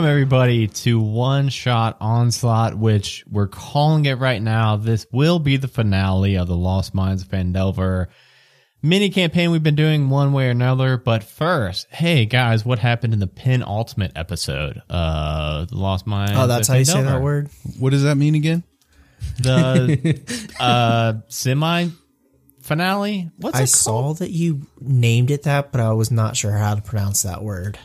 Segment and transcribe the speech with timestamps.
[0.00, 4.76] welcome everybody to One Shot Onslaught, which we're calling it right now.
[4.76, 8.06] This will be the finale of the Lost Mines of Phandelver
[8.80, 10.96] mini campaign we've been doing one way or another.
[10.96, 14.80] But first, hey guys, what happened in the penultimate episode?
[14.88, 16.32] Uh, the Lost Mines.
[16.34, 17.50] Oh, that's how you say that word.
[17.78, 18.64] What does that mean again?
[19.36, 21.88] The uh, semi
[22.62, 23.30] finale.
[23.36, 24.18] What's I it saw called?
[24.20, 27.78] that you named it that, but I was not sure how to pronounce that word.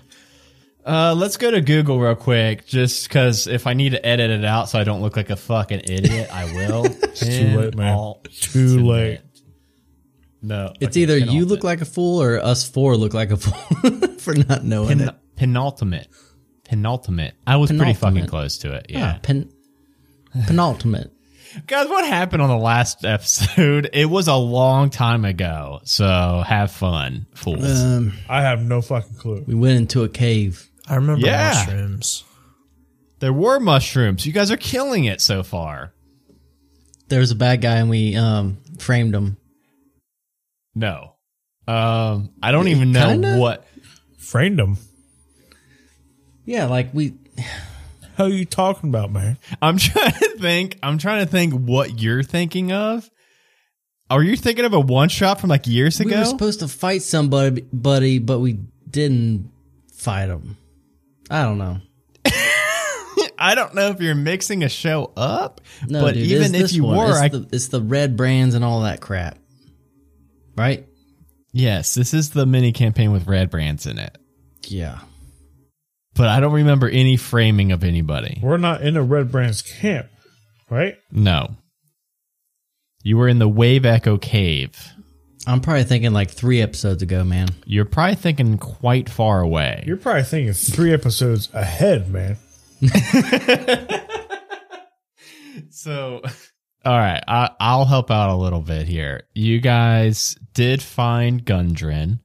[0.86, 4.45] Uh, let's go to Google real quick, just because if I need to edit it
[4.45, 6.86] out so I don't look like a fucking idiot, I will.
[7.03, 8.14] it's too late, man.
[8.31, 9.22] Too late.
[10.44, 13.38] No, It's okay, either you look like a fool or us four look like a
[13.38, 15.16] fool for not knowing Pen- it.
[15.36, 16.08] penultimate.
[16.66, 17.33] Penultimate.
[17.47, 18.86] I was pretty fucking close to it.
[18.89, 19.17] Yeah, Yeah.
[19.23, 19.52] pen,
[20.45, 21.11] penultimate.
[21.67, 23.89] Guys, what happened on the last episode?
[23.94, 25.80] It was a long time ago.
[25.83, 27.81] So have fun, fools.
[27.81, 29.44] Um, I have no fucking clue.
[29.47, 30.69] we went into a cave.
[30.88, 31.53] I remember Yeah.
[31.66, 32.23] mushrooms.
[33.19, 34.25] there were mushrooms.
[34.25, 35.94] You guys are killing it so far.
[37.08, 39.38] There was a bad guy and we um framed him.
[40.75, 41.13] No.
[41.67, 43.38] Um, I don't even know Kinda?
[43.38, 43.66] what.
[44.19, 44.78] Framed him.
[46.45, 47.13] Yeah, like we.
[48.17, 49.38] How are you talking about, man?
[49.61, 50.78] I'm trying to think.
[50.83, 53.09] I'm trying to think what you're thinking of.
[54.09, 56.09] Are you thinking of a one shot from like years ago?
[56.09, 56.22] We ago?
[56.22, 59.52] were supposed to fight somebody, buddy, but we didn't
[59.94, 60.58] fight him.
[61.30, 61.80] I don't know.
[63.38, 66.84] I don't know if you're mixing a show up, No, but dude, even if you
[66.84, 66.97] one.
[66.97, 69.38] were, it's, I, the, it's the red brands and all that crap,
[70.56, 70.85] right?
[71.52, 74.18] yes, this is the mini campaign with red brands in it.
[74.68, 75.00] Yeah.
[76.16, 78.40] But I don't remember any framing of anybody.
[78.41, 80.08] We're not in a Red Brands camp,
[80.69, 80.96] right?
[81.12, 81.58] No.
[83.03, 84.94] You were in the Wave Echo Cave.
[85.47, 87.50] I'm probably thinking like three episodes ago, man.
[87.66, 89.83] You're probably thinking quite far away.
[89.85, 92.38] You're probably thinking three episodes ahead, man.
[95.69, 96.22] So,
[96.85, 99.23] all right, I, I'll help out a little bit here.
[99.34, 102.19] You guys did find Gundren.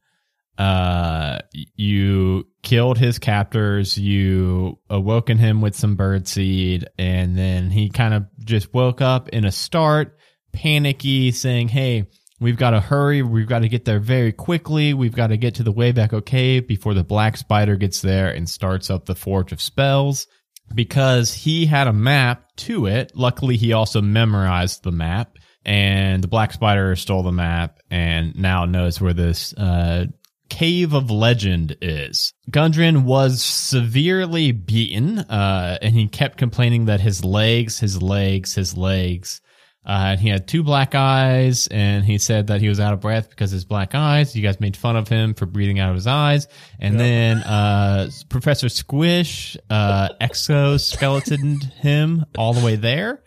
[0.57, 1.39] Uh,
[1.75, 3.97] you killed his captors.
[3.97, 9.45] You awoken him with some birdseed, and then he kind of just woke up in
[9.45, 10.17] a start,
[10.53, 12.07] panicky, saying, "Hey."
[12.41, 13.21] We've got to hurry.
[13.21, 14.95] We've got to get there very quickly.
[14.95, 18.49] We've got to get to the Echo Cave before the Black Spider gets there and
[18.49, 20.25] starts up the Forge of Spells
[20.73, 23.11] because he had a map to it.
[23.15, 28.65] Luckily, he also memorized the map, and the Black Spider stole the map and now
[28.65, 30.07] knows where this uh,
[30.49, 32.33] Cave of Legend is.
[32.49, 38.75] Gundren was severely beaten, uh, and he kept complaining that his legs, his legs, his
[38.75, 39.41] legs.
[39.83, 42.99] Uh, and he had two black eyes, and he said that he was out of
[43.01, 44.35] breath because his black eyes.
[44.35, 46.47] You guys made fun of him for breathing out of his eyes.
[46.79, 53.23] And then uh, Professor Squish uh, exoskeletoned him all the way there.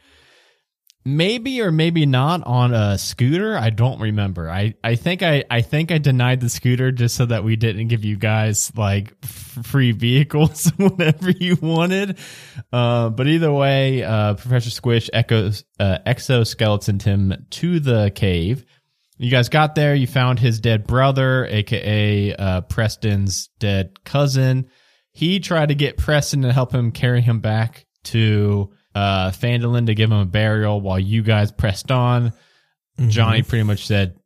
[1.07, 3.59] Maybe or maybe not on a scooter.
[3.59, 4.49] I don't remember.
[4.49, 7.89] I, I think I, I think I denied the scooter just so that we didn't
[7.89, 12.19] give you guys like free vehicles whenever you wanted.
[12.73, 18.65] Uh, but either way, uh, Professor Squish echoes, uh, exoskeletoned him to the cave.
[19.19, 19.95] You guys got there.
[19.95, 24.69] You found his dead brother, aka uh, Preston's dead cousin.
[25.13, 29.95] He tried to get Preston to help him carry him back to uh, Phandalin to
[29.95, 32.33] give him a burial while you guys pressed on.
[33.09, 34.17] Johnny pretty much said,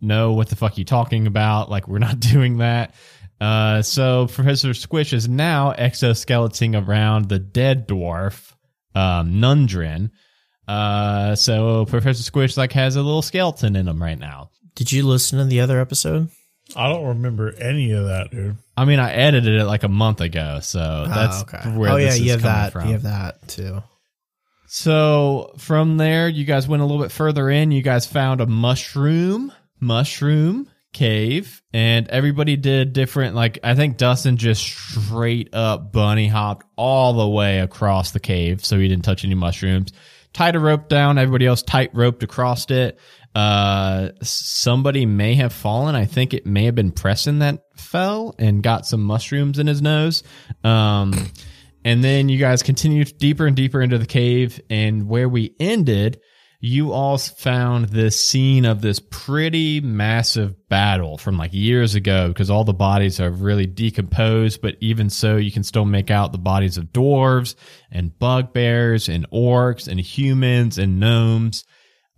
[0.00, 1.70] "No, what the fuck are you talking about?
[1.70, 2.94] Like we're not doing that."
[3.40, 8.52] Uh, so Professor Squish is now exoskeleting around the dead dwarf,
[8.94, 10.10] um, Nundrin.
[10.68, 14.50] Uh, so Professor Squish like has a little skeleton in him right now.
[14.76, 16.28] Did you listen to the other episode?
[16.76, 18.56] I don't remember any of that, dude.
[18.76, 22.18] I mean, I edited it like a month ago, so that's Ah, where oh this
[22.18, 22.72] yeah, you is have coming that.
[22.72, 22.86] from.
[22.86, 23.82] You have that too.
[24.74, 27.72] So from there, you guys went a little bit further in.
[27.72, 33.34] You guys found a mushroom, mushroom cave, and everybody did different.
[33.34, 38.64] Like I think Dustin just straight up bunny hopped all the way across the cave,
[38.64, 39.92] so he didn't touch any mushrooms.
[40.32, 41.18] Tied a rope down.
[41.18, 42.98] Everybody else tight roped across it.
[43.34, 45.94] Uh, somebody may have fallen.
[45.94, 49.82] I think it may have been Preston that fell and got some mushrooms in his
[49.82, 50.22] nose.
[50.64, 51.12] Um.
[51.84, 54.60] And then you guys continued deeper and deeper into the cave.
[54.70, 56.20] And where we ended,
[56.60, 62.50] you all found this scene of this pretty massive battle from like years ago because
[62.50, 64.62] all the bodies are really decomposed.
[64.62, 67.56] But even so, you can still make out the bodies of dwarves
[67.90, 71.64] and bugbears and orcs and humans and gnomes.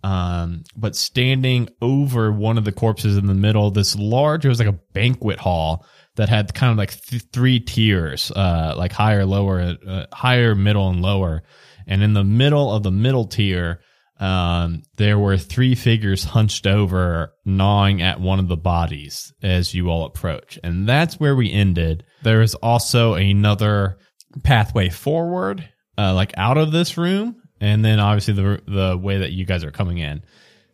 [0.05, 4.59] Um, but standing over one of the corpses in the middle, this large, it was
[4.59, 5.87] like a banquet hall
[6.17, 10.91] that had kind of like th- three tiers, uh, like higher, lower, uh, higher, middle,
[10.91, 11.43] and lower.
[11.87, 13.81] And in the middle of the middle tier,
[14.21, 19.89] um, there were three figures hunched over, gnawing at one of the bodies as you
[19.89, 20.59] all approach.
[20.63, 22.05] And that's where we ended.
[22.23, 23.97] There is also another
[24.43, 25.67] pathway forward,
[25.97, 29.65] uh, like out of this room, and then obviously the the way that you guys
[29.65, 30.23] are coming in.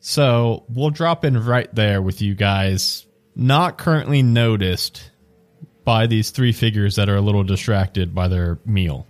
[0.00, 3.06] So we'll drop in right there with you guys,
[3.36, 5.10] not currently noticed
[5.84, 9.06] by these three figures that are a little distracted by their meal.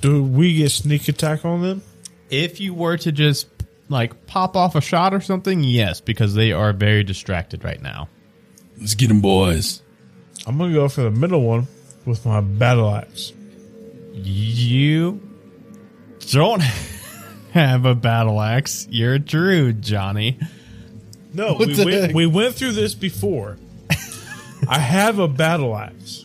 [0.00, 1.82] Do we get sneak attack on them?
[2.30, 3.48] If you were to just
[3.88, 8.08] like pop off a shot or something, yes, because they are very distracted right now.
[8.78, 9.82] Let's get them, boys.
[10.46, 11.66] I'm gonna go for the middle one
[12.04, 13.32] with my battle axe.
[14.12, 15.20] You
[16.30, 16.62] don't
[17.56, 18.86] have a battle axe.
[18.90, 20.38] You're a druid, Johnny.
[21.32, 22.14] No, we the went, heck?
[22.14, 23.56] we went through this before.
[24.68, 26.24] I have a battle axe.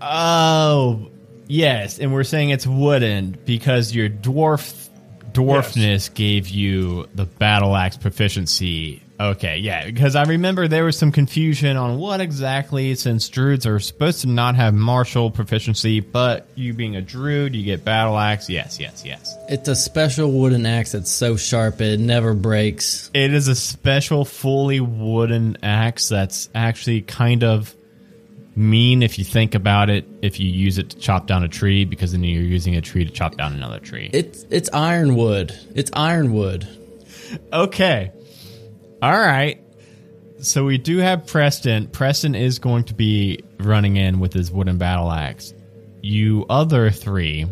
[0.00, 1.08] Oh,
[1.46, 4.88] yes, and we're saying it's wooden because your dwarf
[5.32, 9.02] dwarfness gave you the battle axe proficiency.
[9.20, 13.80] Okay, yeah, because I remember there was some confusion on what exactly, since druids are
[13.80, 18.48] supposed to not have martial proficiency, but you being a druid, you get battle axe.
[18.48, 19.36] Yes, yes, yes.
[19.48, 23.10] It's a special wooden axe that's so sharp it never breaks.
[23.12, 27.74] It is a special, fully wooden axe that's actually kind of
[28.54, 30.06] mean if you think about it.
[30.22, 33.04] If you use it to chop down a tree, because then you're using a tree
[33.04, 34.10] to chop down another tree.
[34.12, 35.58] It's it's ironwood.
[35.74, 36.68] It's ironwood.
[37.52, 38.12] Okay.
[39.02, 39.62] All right.
[40.40, 41.88] So we do have Preston.
[41.88, 45.52] Preston is going to be running in with his wooden battle axe.
[46.00, 47.46] You other three,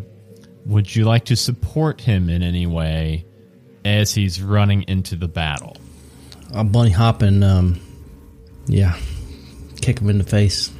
[0.65, 3.25] would you like to support him in any way
[3.83, 5.75] as he's running into the battle?
[6.53, 7.81] A bunny hop and um,
[8.67, 8.97] yeah,
[9.81, 10.71] kick him in the face.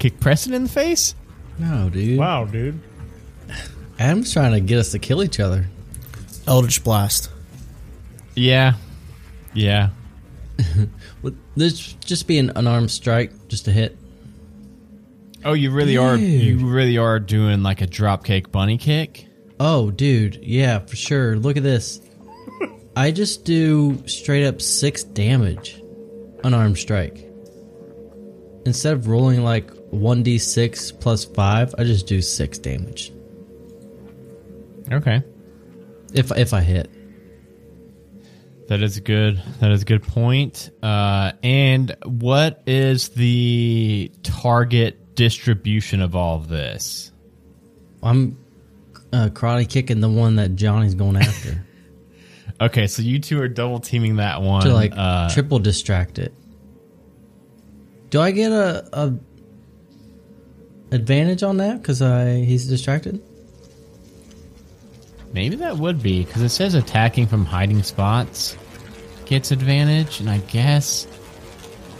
[0.00, 1.14] Kick Preston in the face?
[1.58, 2.18] No, dude.
[2.18, 2.80] Wow, dude.
[3.98, 5.66] Adam's trying to get us to kill each other.
[6.48, 7.30] Eldritch Blast.
[8.34, 8.74] Yeah.
[9.54, 9.90] Yeah.
[11.22, 13.96] Would this just be an unarmed strike, just a hit?
[15.44, 16.42] Oh, you really are Dude.
[16.42, 19.26] you really are doing like a dropkick bunny kick?
[19.60, 21.36] Oh, dude, yeah, for sure.
[21.36, 22.00] Look at this.
[22.96, 25.80] I just do straight up six damage,
[26.42, 27.28] unarmed strike.
[28.66, 33.12] Instead of rolling like one d six plus five, I just do six damage
[34.90, 35.22] Okay.
[36.14, 36.90] if if I hit.
[38.68, 39.42] That is good.
[39.60, 40.70] That is a good point.
[40.82, 47.12] Uh, and what is the target distribution of all of this?
[48.02, 48.38] I'm
[49.12, 51.64] uh, karate kicking the one that Johnny's going after
[52.60, 54.62] Okay, so you two are double teaming that one.
[54.62, 56.32] to like uh, triple distract it.
[58.10, 59.14] Do I get a, a
[60.94, 63.20] advantage on that because I he's distracted?
[65.34, 68.56] Maybe that would be because it says attacking from hiding spots
[69.26, 71.08] gets advantage, and I guess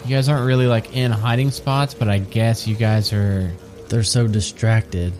[0.04, 3.52] you guys aren't really like in hiding spots, but I guess you guys are.
[3.88, 5.12] They're so distracted.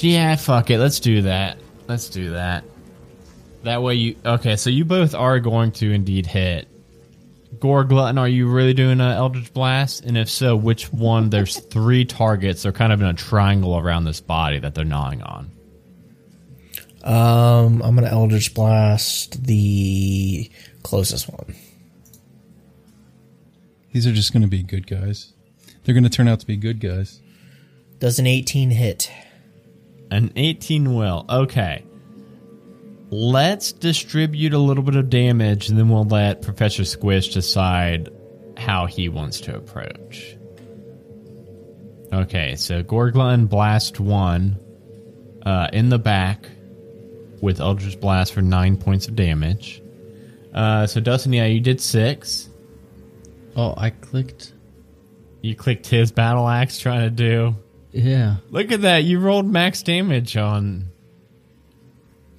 [0.00, 0.78] Yeah, fuck it.
[0.78, 1.56] Let's do that.
[1.88, 2.64] Let's do that.
[3.62, 4.56] That way you okay?
[4.56, 6.68] So you both are going to indeed hit.
[7.58, 10.04] Gorglutton, are you really doing an Eldritch Blast?
[10.04, 11.30] And if so, which one?
[11.30, 12.64] There's three targets.
[12.64, 15.50] They're kind of in a triangle around this body that they're gnawing on.
[17.02, 20.50] Um, I'm gonna Eldritch Blast the
[20.82, 21.54] closest one.
[23.92, 25.34] These are just going to be good guys.
[25.84, 27.20] They're going to turn out to be good guys.
[27.98, 29.10] Does an 18 hit?
[30.10, 31.26] An 18 will.
[31.28, 31.84] Okay.
[33.10, 38.08] Let's distribute a little bit of damage, and then we'll let Professor Squish decide
[38.56, 40.36] how he wants to approach.
[42.10, 44.58] Okay, so Gorglun Blast 1
[45.44, 46.48] uh, in the back
[47.42, 49.82] with Eldritch Blast for 9 points of damage.
[50.54, 52.48] Uh, so, Dustin, yeah, you did 6.
[53.56, 54.54] Oh, I clicked.
[55.42, 57.54] You clicked his battle axe trying to do.
[57.90, 59.04] Yeah, Look at that.
[59.04, 60.88] You rolled max damage on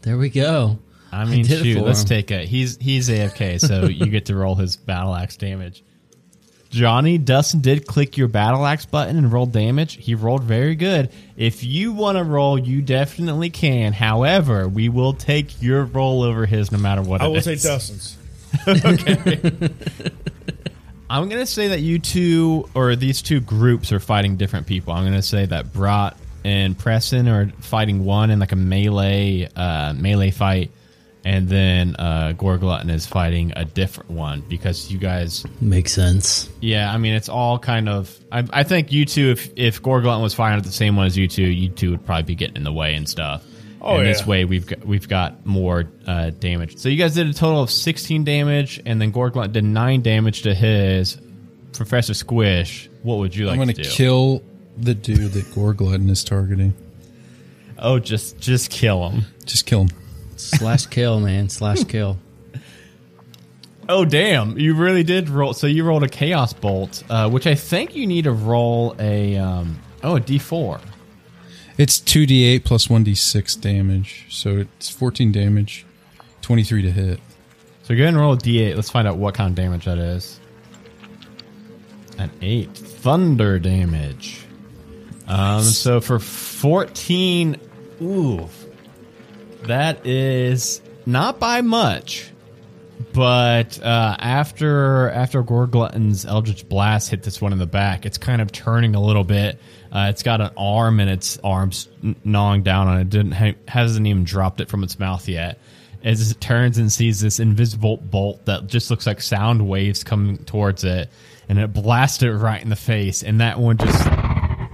[0.04, 0.80] there we go.
[1.12, 2.08] I mean, it shoot, let's him.
[2.08, 2.48] take it.
[2.48, 5.84] He's he's AFK, so you get to roll his battle axe damage.
[6.74, 9.94] Johnny Dustin did click your battle axe button and roll damage.
[9.96, 11.12] He rolled very good.
[11.38, 13.94] If you want to roll, you definitely can.
[13.94, 17.46] However, we will take your roll over his no matter what I will is.
[17.46, 18.18] take Dustin's.
[18.68, 19.70] Okay.
[21.10, 24.94] I'm gonna say that you two or these two groups are fighting different people.
[24.94, 29.94] I'm gonna say that Brat and Preston are fighting one in like a melee uh,
[29.94, 30.72] melee fight,
[31.26, 35.46] and then uh, Gorglutton is fighting a different one because you guys.
[35.62, 36.50] Makes sense.
[36.62, 38.18] Yeah, I mean it's all kind of.
[38.32, 41.18] I, I think you two, if if Gorglutton was fighting at the same one as
[41.18, 43.44] you two, you two would probably be getting in the way and stuff.
[43.86, 46.78] Oh, and this way we've got, we've got more uh, damage.
[46.78, 50.44] So you guys did a total of 16 damage, and then Gorglutton did nine damage
[50.44, 51.18] to his
[51.74, 52.90] Professor Squish.
[53.02, 53.84] What would you like I'm to going do?
[53.84, 54.42] to kill
[54.78, 56.74] the dude that Gorglutton is targeting.
[57.78, 59.26] oh, just just kill him.
[59.46, 59.90] Just kill him.
[60.50, 61.50] Slash kill, man.
[61.50, 62.18] Slash kill.
[63.90, 64.58] Oh damn!
[64.58, 65.54] You really did roll.
[65.54, 69.38] So you rolled a Chaos Bolt, uh, which I think you need to roll a
[69.38, 70.82] um, oh a D4.
[71.78, 74.28] It's 2d8 plus 1d6 damage.
[74.30, 75.88] So it's 14 damage,
[76.44, 77.20] 23 to hit.
[77.82, 78.76] So go ahead and roll a D8.
[78.76, 80.40] Let's find out what kind of damage that is.
[82.18, 84.46] An eight thunder damage.
[85.28, 87.60] Um, so for fourteen,
[88.02, 88.48] ooh,
[89.68, 92.30] that is not by much.
[93.14, 98.42] But uh, after after Gorglutton's Eldritch Blast hit this one in the back, it's kind
[98.42, 99.60] of turning a little bit.
[99.92, 101.90] Uh, it's got an arm and its arms
[102.24, 103.10] gnawing down on it.
[103.10, 105.60] Didn't ha- hasn't even dropped it from its mouth yet.
[106.04, 110.38] As it turns and sees this invisible bolt that just looks like sound waves coming
[110.40, 111.10] towards it,
[111.48, 114.08] and it blasts it right in the face, and that one just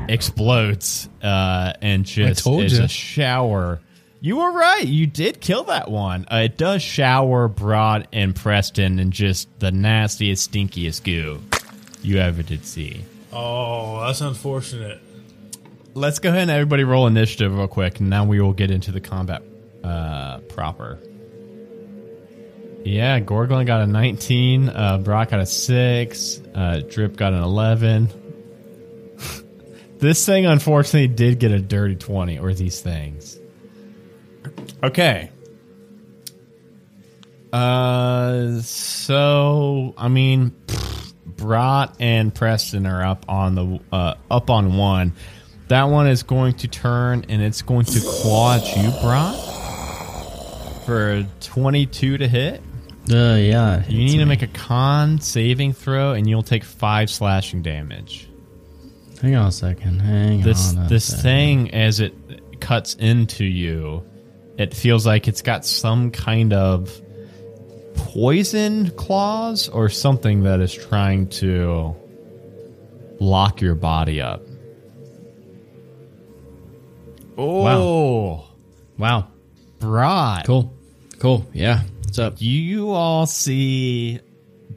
[0.08, 3.80] explodes uh, and just is a shower.
[4.22, 4.86] You were right.
[4.86, 6.26] You did kill that one.
[6.30, 11.42] Uh, it does shower Broad and Preston in just the nastiest, stinkiest goo
[12.02, 13.04] you ever did see.
[13.32, 15.00] Oh, that's unfortunate.
[15.94, 18.92] Let's go ahead and everybody roll initiative real quick, and now we will get into
[18.92, 19.44] the combat
[19.84, 21.00] uh, proper.
[22.84, 28.10] Yeah, Gorgon got a 19, uh, Brock got a 6, uh, Drip got an 11.
[30.00, 33.39] this thing, unfortunately, did get a dirty 20, or these things.
[34.84, 35.30] Okay.
[37.52, 40.56] Uh, so, I mean,
[41.26, 45.14] Brat and Preston are up on the uh, up on one.
[45.68, 49.36] That one is going to turn and it's going to claw at you, Brat,
[50.86, 52.62] for twenty-two to hit.
[53.12, 53.84] Uh, yeah.
[53.88, 58.28] You need to make a con saving throw, and you'll take five slashing damage.
[59.22, 60.00] Hang on a second.
[60.00, 60.86] Hang This on.
[60.86, 61.24] a this second.
[61.24, 62.14] thing, as it
[62.62, 64.04] cuts into you,
[64.60, 67.02] it feels like it's got some kind of
[67.96, 71.96] poison claws or something that is trying to
[73.20, 74.42] lock your body up.
[77.38, 78.46] Oh,
[78.98, 79.28] Wow.
[79.80, 80.46] Brat.
[80.46, 80.74] Cool.
[81.20, 81.48] Cool.
[81.54, 81.84] Yeah.
[82.04, 82.36] What's up?
[82.40, 84.20] You all see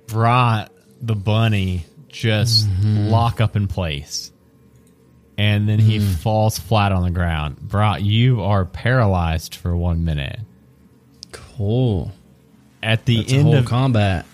[0.07, 0.71] Brat
[1.01, 3.09] the bunny just mm-hmm.
[3.09, 4.32] lock up in place.
[5.39, 6.13] And then he hmm.
[6.15, 7.57] falls flat on the ground.
[7.59, 10.41] Brat, you are paralyzed for one minute.
[11.33, 12.13] Cool.
[12.83, 14.27] At the That's end of combat.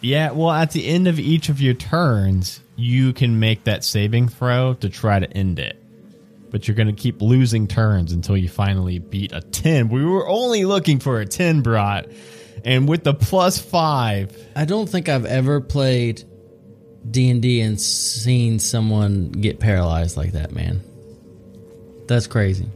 [0.00, 4.28] yeah, well, at the end of each of your turns, you can make that saving
[4.28, 5.76] throw to try to end it.
[6.50, 9.88] But you're going to keep losing turns until you finally beat a 10.
[9.88, 12.10] We were only looking for a 10, Brat.
[12.64, 16.24] And with the plus five, I don't think I've ever played
[17.08, 20.82] D and D and seen someone get paralyzed like that, man.
[22.06, 22.66] That's crazy.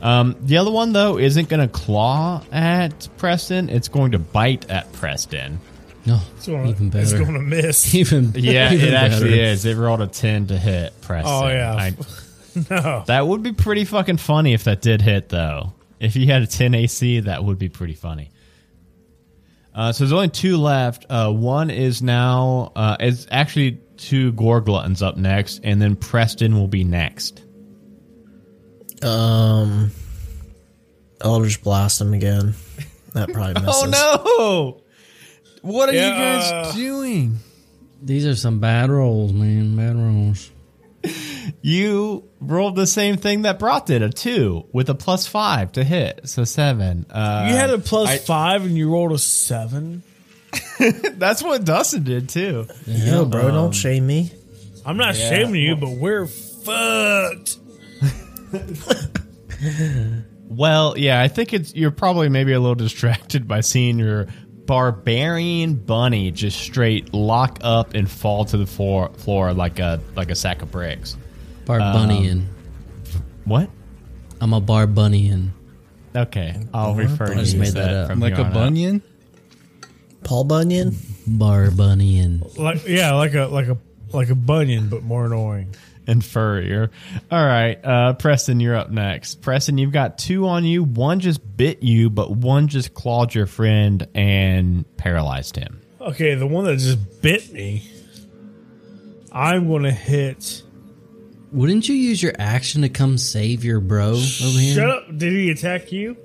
[0.00, 3.70] Um, the other one though isn't going to claw at Preston.
[3.70, 5.60] It's going to bite at Preston.
[6.06, 7.94] No, It's gonna, even It's going to miss.
[7.94, 9.64] even Yeah, even it actually is.
[9.64, 11.32] It rolled a ten to hit Preston.
[11.32, 11.74] Oh, yeah.
[11.74, 11.96] I-
[12.70, 13.04] no.
[13.06, 15.72] that would be pretty fucking funny if that did hit though.
[15.98, 18.30] If you had a ten AC, that would be pretty funny.
[19.74, 21.06] Uh, so there's only two left.
[21.10, 26.68] Uh, one is now uh, is actually two Gorgluttons up next, and then Preston will
[26.68, 27.42] be next.
[29.02, 29.90] Um,
[31.20, 32.54] Eldritch Blast him again.
[33.14, 33.82] That probably misses.
[33.84, 34.80] Oh
[35.62, 35.68] no!
[35.68, 37.38] What are Yeah, you guys doing?
[38.02, 39.76] These are some bad rolls, man.
[39.76, 40.50] Bad rolls.
[41.62, 45.84] You rolled the same thing that Brat did, a two with a plus five to
[45.84, 47.06] hit, so seven.
[47.10, 50.02] Uh, You had a plus I- five and you rolled a seven.
[51.14, 52.66] that's what Dustin did too.
[52.86, 54.30] Yo, bro, don't shame me.
[54.86, 57.56] I'm not shaming you, but we're fucked.
[60.46, 64.26] Well, yeah, I think it's you're probably maybe a little distracted by seeing your
[64.66, 70.30] barbarian bunny just straight lock up and fall to the floor, floor like a like
[70.30, 71.16] a sack of bricks.
[71.66, 72.44] Barbunian.
[73.44, 73.70] What?
[74.40, 75.50] I'm a Barbunian.
[76.16, 78.10] Okay, I'll refer to I you made that that up.
[78.10, 78.52] from Like a on out.
[78.54, 79.02] bunion?
[80.22, 80.92] Paul Bunyan?
[80.92, 82.56] Barbunian.
[82.58, 83.78] Like yeah, like a like a
[84.12, 85.74] like a bunion, but more annoying.
[86.06, 86.90] and furrier.
[87.30, 89.42] All right, uh, Preston, you're up next.
[89.42, 90.84] Preston, you've got two on you.
[90.84, 95.80] One just bit you, but one just clawed your friend and paralyzed him.
[96.00, 97.88] Okay, the one that just bit me.
[99.32, 100.62] I'm gonna hit.
[101.54, 104.18] Wouldn't you use your action to come save your bro over
[104.58, 104.74] here?
[104.74, 105.06] Shut up!
[105.16, 106.16] Did he attack you?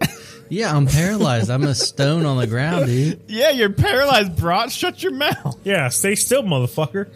[0.48, 1.50] Yeah, I'm paralyzed.
[1.50, 3.20] I'm a stone on the ground, dude.
[3.26, 4.70] Yeah, you're paralyzed, Brat.
[4.70, 5.58] Shut your mouth.
[5.64, 7.08] Yeah, stay still, motherfucker.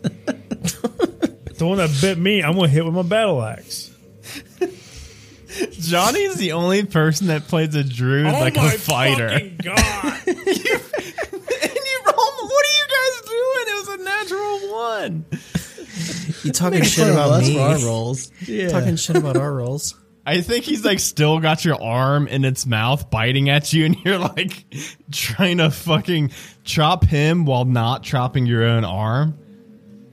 [0.00, 3.90] the one that bit me, I'm gonna hit with my battle axe.
[5.72, 9.28] Johnny's the only person that plays a druid oh like a fighter.
[9.28, 10.22] Oh fucking god!
[10.26, 10.80] and you
[12.06, 12.32] roll.
[12.46, 13.66] What are you guys doing?
[13.66, 15.26] It was a natural one.
[16.44, 17.58] You talking shit about me?
[17.58, 18.30] our rolls.
[18.46, 18.68] Yeah.
[18.70, 19.94] Talking shit about our rolls.
[20.26, 23.96] I think he's like still got your arm in its mouth, biting at you, and
[24.04, 24.64] you're like
[25.10, 26.30] trying to fucking
[26.62, 29.38] chop him while not chopping your own arm.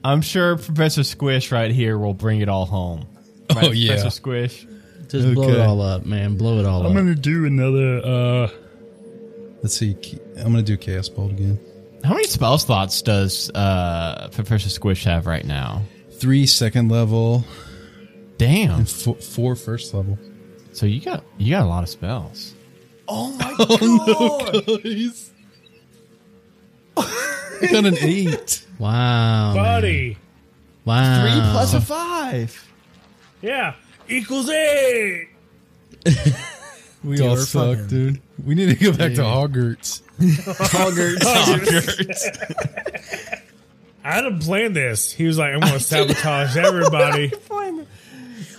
[0.02, 3.06] I'm sure Professor Squish right here will bring it all home.
[3.54, 3.92] Right, Oh, yeah.
[3.94, 4.66] Professor Squish.
[5.08, 6.36] Just blow it all up, man.
[6.36, 6.94] Blow it all I'm up.
[6.94, 7.98] gonna do another.
[8.04, 8.48] uh
[9.62, 9.96] Let's see.
[10.36, 11.58] I'm gonna do chaos bolt again.
[12.04, 15.82] How many spell slots does uh, Professor Squish have right now?
[16.18, 17.44] Three second level,
[18.38, 18.80] Damn.
[18.80, 20.18] and four, four first level.
[20.72, 22.54] So you got you got a lot of spells.
[23.06, 24.82] Oh my oh, god!
[24.82, 25.30] Guys,
[26.96, 28.64] I got an eight.
[28.78, 29.54] Wow.
[29.54, 29.64] man.
[29.64, 30.16] Buddy,
[30.84, 31.20] Wow.
[31.22, 32.68] Three plus a five.
[33.42, 33.74] yeah,
[34.08, 35.28] equals eight.
[37.02, 38.20] We Dude, all we're suck, fucking- dude.
[38.44, 40.02] We need to go back to Hogwarts.
[43.30, 43.40] I
[44.14, 45.12] hadn't planned this.
[45.12, 47.32] He was like, "I'm gonna sabotage everybody."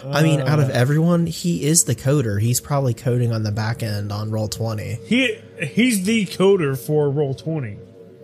[0.06, 2.40] I mean, out of everyone, he is the coder.
[2.42, 4.98] He's probably coding on the back end on roll twenty.
[5.06, 7.78] He he's the coder for Roll Twenty.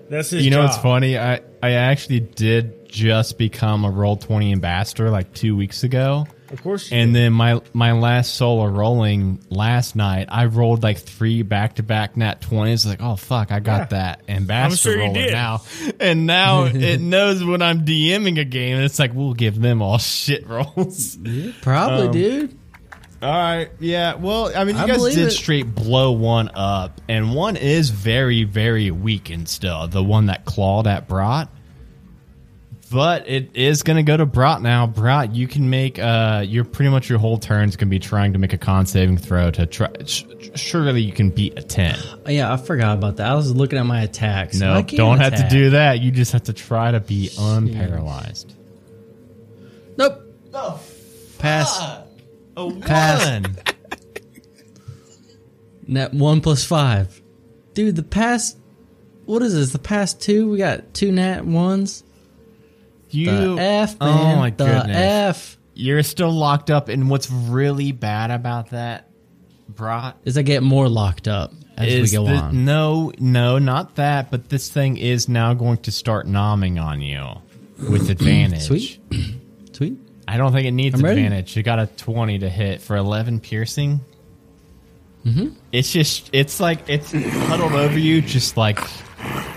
[0.09, 0.45] That's his.
[0.45, 0.69] You know job.
[0.69, 1.17] what's funny?
[1.17, 6.63] I I actually did just become a roll twenty ambassador like two weeks ago, Of
[6.63, 6.91] course.
[6.91, 7.19] and did.
[7.21, 12.17] then my my last solo rolling last night, I rolled like three back to back
[12.17, 12.85] nat twenties.
[12.85, 15.31] Like, oh fuck, I got that ambassador sure you did.
[15.33, 15.61] now,
[15.99, 19.81] and now it knows when I'm DMing a game, and it's like we'll give them
[19.81, 21.17] all shit rolls.
[21.61, 22.59] Probably, Um, dude.
[23.21, 24.15] All right, yeah.
[24.15, 25.31] Well, I mean, you I guys did it.
[25.31, 29.87] straight blow one up, and one is very, very weakened still.
[29.87, 31.49] The one that clawed at Brat,
[32.95, 34.87] but it is going to go to Brat now.
[34.87, 35.99] Brat, you can make.
[35.99, 38.85] Uh, you're pretty much your whole turn's going to be trying to make a con
[38.85, 39.89] saving throw to try.
[40.05, 40.23] Sh-
[40.55, 41.99] surely you can beat a ten.
[42.25, 43.29] Oh, yeah, I forgot about that.
[43.29, 44.57] I was looking at my attacks.
[44.57, 45.99] No, I can't don't have to do that.
[45.99, 48.53] You just have to try to be unparalyzed.
[49.97, 50.21] Nope.
[51.37, 51.77] Pass.
[52.55, 53.25] A Pass.
[53.25, 53.57] one.
[55.85, 57.21] Net one plus five.
[57.73, 58.57] Dude, the past.
[59.25, 59.73] What is this?
[59.73, 60.49] The past two?
[60.49, 62.04] We got two nat ones.
[63.15, 63.55] You.
[63.55, 64.35] The F, man.
[64.35, 64.97] Oh my the goodness.
[64.97, 65.57] F.
[65.73, 69.09] You're still locked up, and what's really bad about that,
[69.67, 72.63] Brat, Is I get more locked up as we go that- on.
[72.65, 74.31] No, no, not that.
[74.31, 77.25] But this thing is now going to start nomming on you
[77.89, 78.63] with advantage.
[78.63, 78.99] Sweet.
[79.73, 79.97] Sweet.
[80.27, 81.21] I don't think it needs I'm ready.
[81.25, 81.57] advantage.
[81.57, 83.99] You got a twenty to hit for eleven piercing.
[85.25, 85.49] Mm-hmm.
[85.71, 88.79] It's just, it's like it's huddled over you, just like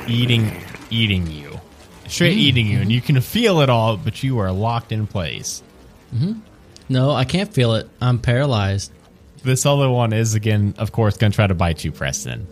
[0.07, 0.51] eating,
[0.91, 1.48] eating you,
[2.09, 2.41] straight Mm.
[2.41, 5.63] eating you, and you can feel it all, but you are locked in place.
[6.89, 7.89] No, I can't feel it.
[8.01, 8.91] I'm paralyzed.
[9.45, 12.47] This other one is again, of course, going to try to bite you, Preston.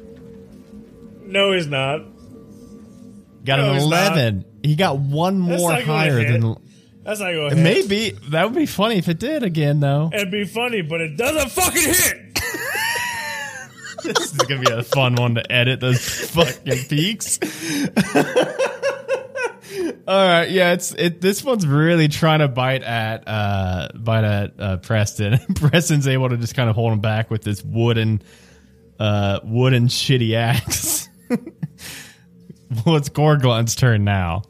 [1.26, 2.02] no, he's not.
[3.44, 4.44] Got No, an eleven.
[4.62, 6.56] He got one more higher than.
[7.04, 7.62] That's not going to hit.
[7.62, 10.10] Maybe that would be funny if it did again, though.
[10.12, 12.22] It'd be funny, but it doesn't fucking hit.
[14.04, 17.38] this is gonna be a fun one to edit those fucking peaks.
[20.08, 21.20] All right, yeah, it's it.
[21.20, 25.38] This one's really trying to bite at uh bite at uh, Preston.
[25.56, 28.22] Preston's able to just kind of hold him back with this wooden
[29.00, 31.08] uh wooden shitty axe.
[31.28, 34.42] well, it's Gorglun's turn now.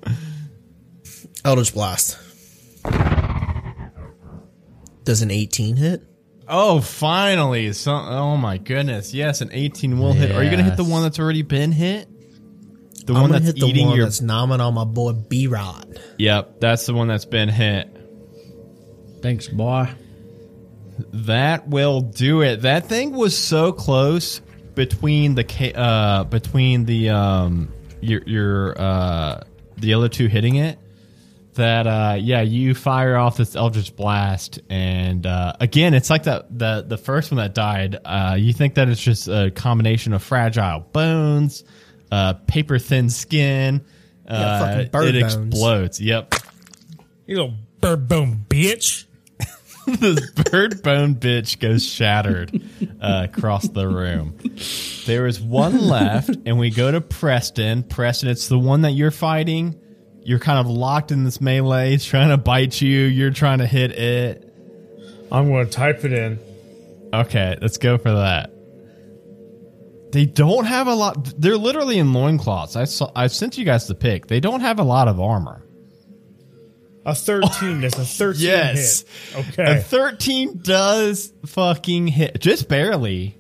[1.43, 2.19] Eldritch Blast.
[5.05, 6.03] Does an 18 hit?
[6.49, 7.73] Oh, finally!
[7.73, 9.13] So, oh my goodness!
[9.13, 10.31] Yes, an eighteen will hit.
[10.31, 12.09] Are you gonna hit the one that's already been hit?
[13.07, 15.13] The I'm one gonna that's hit the eating one your that's nomming on my boy
[15.13, 16.01] B Rod.
[16.19, 17.89] Yep, that's the one that's been hit.
[19.23, 19.89] Thanks, boy.
[21.13, 22.63] That will do it.
[22.63, 24.41] That thing was so close
[24.75, 29.43] between the ca- uh between the um your your uh
[29.79, 30.79] the other two hitting it
[31.55, 36.47] that uh yeah you fire off this eldritch blast and uh again it's like that
[36.59, 40.23] the the first one that died uh you think that it's just a combination of
[40.23, 41.65] fragile bones
[42.11, 43.85] uh paper thin skin
[44.27, 45.35] Uh, fucking bird it bones.
[45.49, 46.01] explodes.
[46.01, 46.35] Yep.
[47.27, 49.05] You little bird bone bitch.
[49.87, 52.61] this bird bone bitch goes shattered
[53.01, 54.37] uh, across the room.
[55.07, 57.85] There is one left, and we go to Preston.
[57.85, 59.81] Preston, it's the one that you're fighting.
[60.25, 61.95] You're kind of locked in this melee.
[61.95, 63.03] It's trying to bite you.
[63.03, 64.53] You're trying to hit it.
[65.31, 66.41] I'm going to type it in.
[67.15, 68.51] Okay, let's go for that.
[70.17, 71.35] They don't have a lot.
[71.39, 72.75] They're literally in loincloths.
[72.75, 73.13] I saw.
[73.15, 74.29] I sent you guys the pic.
[74.29, 75.63] They don't have a lot of armor.
[77.05, 77.83] A 13.
[77.83, 79.05] That's a 13 Yes.
[79.35, 79.59] hit.
[79.59, 82.41] A 13 does fucking hit.
[82.41, 83.37] Just barely.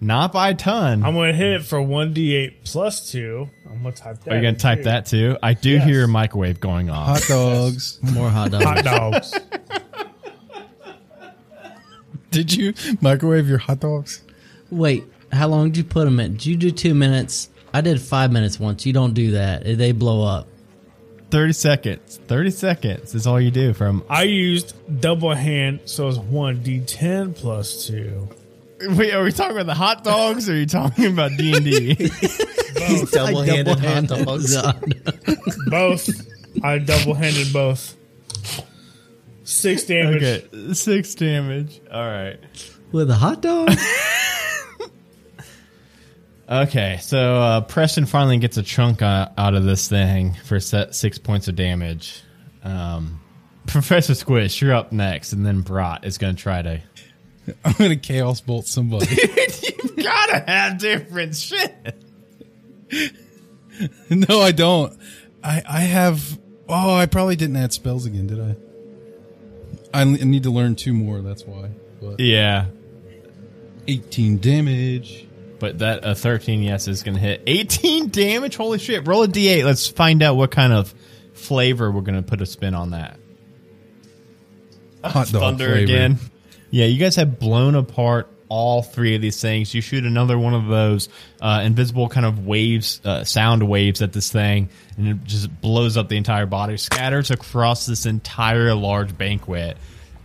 [0.00, 1.04] Not by a ton.
[1.04, 3.50] I'm going to hit it for 1d8 plus 2.
[3.70, 4.32] I'm going to type that.
[4.32, 4.84] Are you going to type too.
[4.84, 5.36] that too?
[5.42, 5.84] I do Yes.
[5.84, 7.08] hear a microwave going off.
[7.08, 7.98] Hot dogs.
[8.02, 8.64] More hot dogs.
[8.64, 9.34] Hot dogs.
[12.30, 14.22] Did you microwave your hot dogs?
[14.70, 16.32] Wait, how long did you put them in?
[16.32, 17.50] Did you do two minutes?
[17.72, 18.86] I did five minutes once.
[18.86, 19.64] You don't do that.
[19.64, 20.48] They blow up.
[21.30, 22.20] 30 seconds.
[22.26, 24.04] 30 seconds is all you do from.
[24.08, 28.28] I used double hand, so it's 1d10 plus 2.
[28.90, 31.94] Wait, are we talking about the hot dogs or are you talking about D&D?
[33.10, 34.56] Double-handed hot dogs.
[35.66, 36.10] Both.
[36.62, 37.94] I double handed both.
[39.44, 40.22] Six damage.
[40.22, 41.80] okay, 6 damage.
[41.92, 42.38] All right.
[42.92, 43.70] With a hot dog?
[46.48, 50.94] Okay, so uh, Preston finally gets a chunk uh, out of this thing for set
[50.94, 52.22] six points of damage.
[52.62, 53.20] Um,
[53.66, 56.80] Professor Squish, you're up next, and then Brat is going to try to.
[57.64, 59.06] I'm gonna chaos bolt somebody.
[59.10, 61.96] You've got to have different shit.
[64.10, 64.96] no, I don't.
[65.42, 66.38] I I have.
[66.68, 68.56] Oh, I probably didn't add spells again, did I?
[70.00, 71.20] I need to learn two more.
[71.20, 71.70] That's why.
[72.00, 72.66] But Yeah,
[73.86, 75.25] 18 damage.
[75.58, 78.56] But that a 13 yes is going to hit 18 damage.
[78.56, 79.06] Holy shit!
[79.06, 79.64] Roll a d8.
[79.64, 80.94] Let's find out what kind of
[81.34, 83.18] flavor we're going to put a spin on that.
[85.04, 85.82] Hot dog Thunder flavor.
[85.82, 86.18] again.
[86.70, 89.74] Yeah, you guys have blown apart all three of these things.
[89.74, 91.08] You shoot another one of those
[91.40, 95.96] uh, invisible kind of waves, uh, sound waves at this thing, and it just blows
[95.96, 99.76] up the entire body, scatters across this entire large banquet.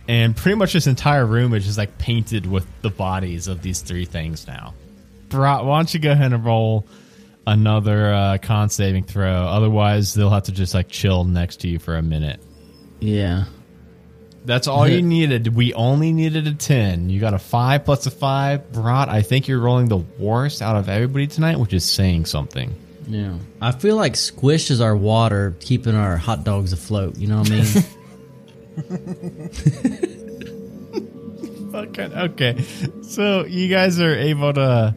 [0.08, 3.80] And pretty much this entire room is just like painted with the bodies of these
[3.80, 4.74] three things now.
[5.32, 6.86] Bra- why don't you go ahead and roll
[7.46, 9.30] another uh, con saving throw?
[9.30, 12.40] Otherwise, they'll have to just like chill next to you for a minute.
[13.00, 13.44] yeah.
[14.44, 15.54] That's all you needed.
[15.54, 17.10] We only needed a 10.
[17.10, 18.72] You got a 5 plus a 5.
[18.72, 22.74] Brat, I think you're rolling the worst out of everybody tonight, which is saying something.
[23.06, 23.36] Yeah.
[23.60, 27.18] I feel like Squish is our water keeping our hot dogs afloat.
[27.18, 27.66] You know what I mean?
[31.74, 32.64] Okay.
[33.02, 34.94] So you guys are able to,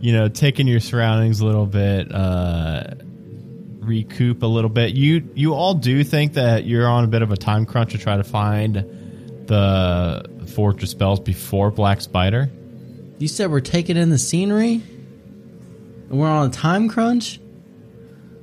[0.00, 2.94] you know, take in your surroundings a little bit, uh,
[3.80, 4.94] recoup a little bit.
[4.94, 7.98] You you all do think that you're on a bit of a time crunch to
[7.98, 8.76] try to find
[9.46, 12.50] the Forge of Spells before Black Spider.
[13.18, 14.82] you said we're taking in the scenery?
[16.08, 17.40] And we're on a time crunch?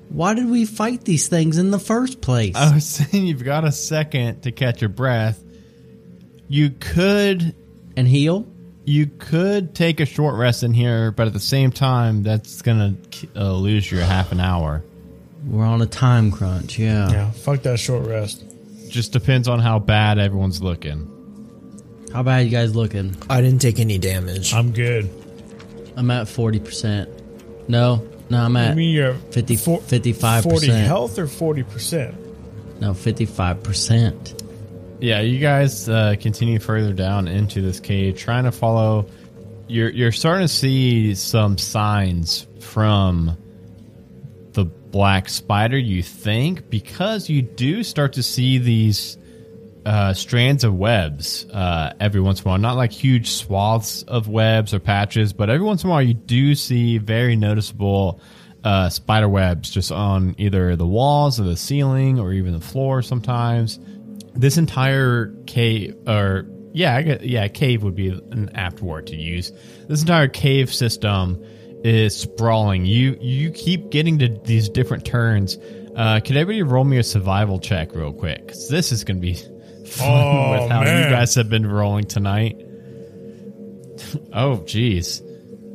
[0.10, 2.56] Why did we fight these things in the first place?
[2.56, 5.44] I was saying you've got a second to catch your breath.
[6.48, 7.56] You could
[7.98, 8.48] and heal?
[8.86, 12.96] You could take a short rest in here, but at the same time, that's gonna
[13.36, 14.84] uh, lose you half an hour.
[15.48, 17.10] We're on a time crunch, yeah.
[17.12, 18.43] Yeah, fuck that short rest.
[18.89, 21.10] Just depends on how bad everyone's looking.
[22.13, 23.15] How bad you guys looking?
[23.30, 24.54] I didn't take any damage.
[24.54, 25.10] I'm good.
[25.96, 27.67] I'm at 40%.
[27.67, 30.43] No, no, I'm I at mean, you're 50, 55%.
[30.43, 32.15] 40 health or 40%?
[32.80, 34.43] No, 55%.
[35.04, 39.08] Yeah, you guys uh, continue further down into this cave, trying to follow.
[39.68, 43.36] You're you're starting to see some signs from
[44.54, 45.78] the black spider.
[45.78, 49.18] You think because you do start to see these
[49.86, 52.58] uh, strands of webs uh, every once in a while.
[52.58, 56.13] Not like huge swaths of webs or patches, but every once in a while you
[56.13, 58.22] do see very noticeable
[58.63, 63.02] uh, spider webs just on either the walls or the ceiling or even the floor
[63.02, 63.80] sometimes.
[64.36, 69.52] This entire cave, or yeah, guess, yeah, cave would be an apt word to use.
[69.88, 71.43] This entire cave system
[71.84, 72.86] is sprawling.
[72.86, 75.58] You you keep getting to these different turns.
[75.96, 78.48] Uh, could everybody roll me a survival check real quick?
[78.48, 79.34] 'Cause this is going to be
[79.88, 81.04] fun Oh, with how man.
[81.04, 82.58] you guys have been rolling tonight.
[84.34, 85.22] oh, jeez.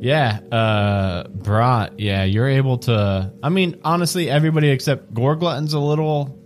[0.01, 3.33] Yeah, uh, Brat, yeah, you're able to.
[3.43, 6.38] I mean, honestly, everybody except Gorglutton's a little,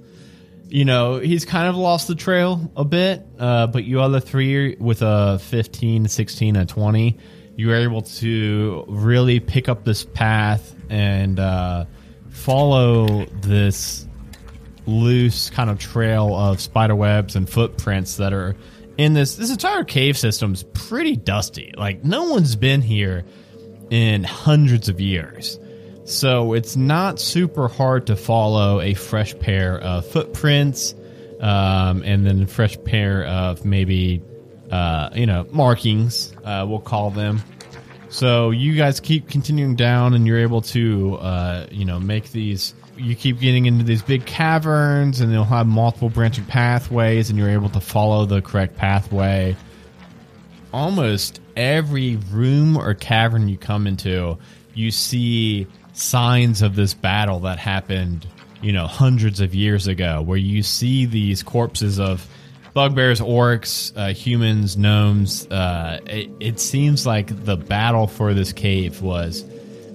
[0.73, 3.23] you know, he's kind of lost the trail a bit.
[3.37, 7.15] Uh, but you other three with a 15, 16, and 20,
[7.55, 11.85] you were able to really pick up this path and uh,
[12.31, 14.07] follow this
[14.87, 18.55] loose kind of trail of spider webs and footprints that are
[18.97, 21.71] in this this entire cave system's pretty dusty.
[21.77, 23.25] Like no one's been here
[23.91, 25.59] in hundreds of years.
[26.05, 30.95] So it's not super hard to follow a fresh pair of footprints
[31.39, 34.21] um, and then a fresh pair of maybe
[34.71, 37.41] uh, you know markings uh, we'll call them
[38.13, 42.75] so you guys keep continuing down, and you're able to, uh, you know, make these.
[42.95, 47.49] You keep getting into these big caverns, and they'll have multiple branching pathways, and you're
[47.49, 49.57] able to follow the correct pathway.
[50.71, 54.37] Almost every room or cavern you come into,
[54.75, 58.27] you see signs of this battle that happened,
[58.61, 62.27] you know, hundreds of years ago, where you see these corpses of
[62.73, 65.47] bugbears, orcs, uh, humans, gnomes.
[65.47, 69.45] Uh, it, it, seems like the battle for this cave was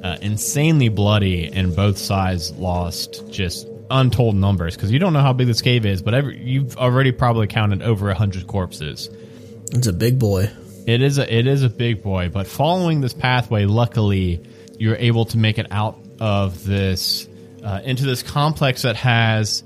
[0.02, 5.32] uh, insanely bloody, and both sides lost just untold numbers because you don't know how
[5.32, 9.10] big this cave is, but every, you've already probably counted over a hundred corpses.
[9.72, 10.50] It's a big boy.
[10.86, 14.42] It is a it is a big boy, but following this pathway, luckily,
[14.78, 17.28] you're able to make it out of this
[17.64, 19.64] uh, into this complex that has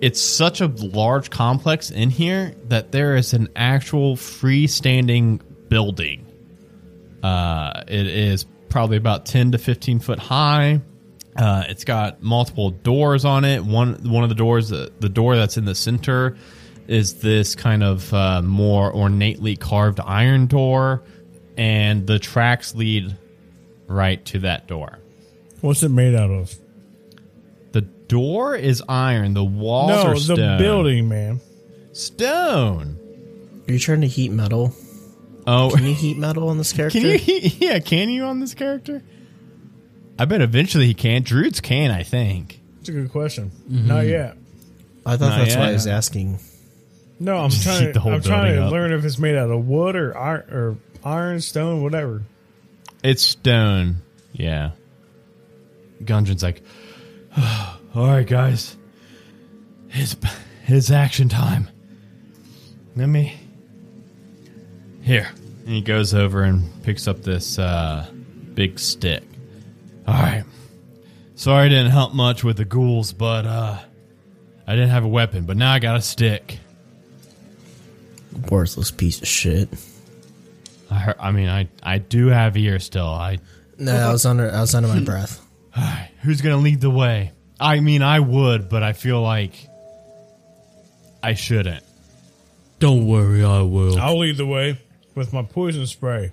[0.00, 6.26] it's such a large complex in here that there is an actual freestanding building.
[7.22, 10.80] Uh, it is probably about 10 to 15 foot high.
[11.36, 13.62] Uh, it's got multiple doors on it.
[13.62, 16.36] One one of the doors, the, the door that's in the center,
[16.88, 21.02] is this kind of uh, more ornately carved iron door,
[21.56, 23.16] and the tracks lead
[23.90, 24.98] right to that door.
[25.60, 26.54] What's it made out of?
[27.72, 29.34] The door is iron.
[29.34, 30.36] The walls no, are stone.
[30.36, 31.40] No, the building, man.
[31.92, 32.98] Stone.
[33.68, 34.74] Are you trying to heat metal?
[35.46, 36.98] Oh, can you heat metal on this character?
[37.00, 37.18] Can you?
[37.18, 39.02] Heat, yeah, can you on this character?
[40.18, 41.22] I bet eventually he can.
[41.22, 42.60] Druids can, I think.
[42.80, 43.50] It's a good question.
[43.68, 43.88] Mm-hmm.
[43.88, 44.36] Not yet.
[45.04, 45.58] I thought Not that's yet.
[45.58, 46.38] why I was asking.
[47.18, 47.92] No, I'm trying.
[47.92, 48.72] To, I'm trying to up.
[48.72, 52.22] learn if it's made out of wood or iron, or iron, stone, whatever.
[53.02, 54.02] It's stone.
[54.32, 54.72] Yeah.
[56.02, 56.62] Gundren's like,
[57.94, 58.76] All right, guys.
[59.90, 60.16] It's
[60.66, 61.68] it's action time.
[62.94, 63.36] Let me
[65.02, 65.28] here.
[65.64, 68.06] And he goes over and picks up this uh,
[68.54, 69.22] big stick.
[70.06, 70.44] All right.
[71.34, 73.78] Sorry, I didn't help much with the ghouls, but uh,
[74.66, 75.44] I didn't have a weapon.
[75.44, 76.58] But now I got a stick.
[78.50, 79.68] Worthless piece of shit.
[80.90, 83.06] I, heard, I mean, I I do have ears still.
[83.06, 83.38] I
[83.78, 85.46] no, I was under I was under my breath.
[86.22, 87.32] Who's gonna lead the way?
[87.60, 89.68] I mean, I would, but I feel like
[91.22, 91.84] I shouldn't.
[92.78, 93.98] Don't worry, I will.
[93.98, 94.80] I'll lead the way
[95.14, 96.32] with my poison spray.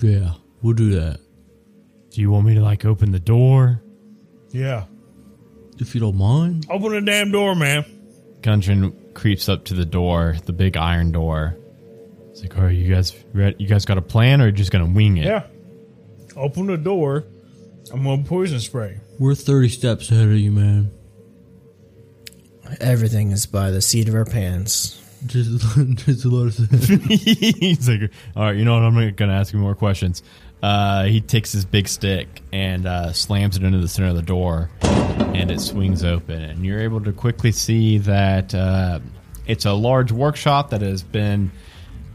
[0.00, 1.20] Yeah, we'll do that.
[2.10, 3.82] Do you want me to like open the door?
[4.50, 4.84] Yeah.
[5.78, 6.66] If you don't mind.
[6.70, 7.84] Open the damn door, man.
[8.40, 11.56] Gundren creeps up to the door, the big iron door.
[12.36, 13.56] It's like, all right, you guys, ready?
[13.58, 15.24] you guys got a plan, or you just gonna wing it?
[15.24, 15.46] Yeah.
[16.36, 17.24] Open the door.
[17.90, 19.00] I'm gonna poison spray.
[19.18, 20.90] We're 30 steps ahead of you, man.
[22.78, 25.02] Everything is by the seat of our pants.
[25.24, 26.70] Just, just a lot of
[27.08, 28.82] He's like, all right, you know what?
[28.82, 30.22] I'm not going to ask you more questions.
[30.62, 34.20] Uh, he takes his big stick and uh, slams it into the center of the
[34.20, 36.42] door, and it swings open.
[36.42, 39.00] And you're able to quickly see that uh,
[39.46, 41.50] it's a large workshop that has been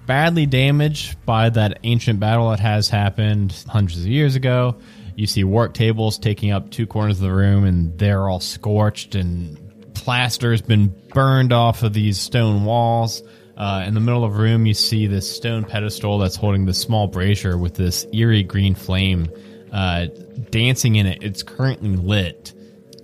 [0.06, 4.78] badly damaged by that ancient battle that has happened hundreds of years ago.
[5.16, 9.16] You see work tables taking up two corners of the room, and they're all scorched,
[9.16, 13.22] and plaster has been burned off of these stone walls.
[13.58, 16.80] Uh, in the middle of the room, you see this stone pedestal that's holding this
[16.80, 19.30] small brazier with this eerie green flame
[19.72, 20.08] uh,
[20.50, 21.22] dancing in it.
[21.22, 22.54] It's currently lit.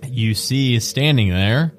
[0.08, 1.72] You see standing there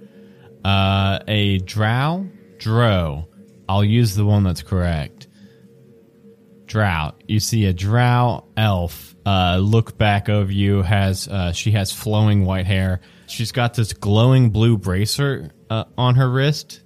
[0.63, 2.27] uh, a drow,
[2.57, 3.27] dro.
[3.69, 5.27] I'll use the one that's correct.
[6.65, 7.23] Drought.
[7.27, 10.81] You see a drow elf uh, look back over you.
[10.81, 13.01] Has uh, she has flowing white hair?
[13.27, 16.81] She's got this glowing blue bracer uh, on her wrist,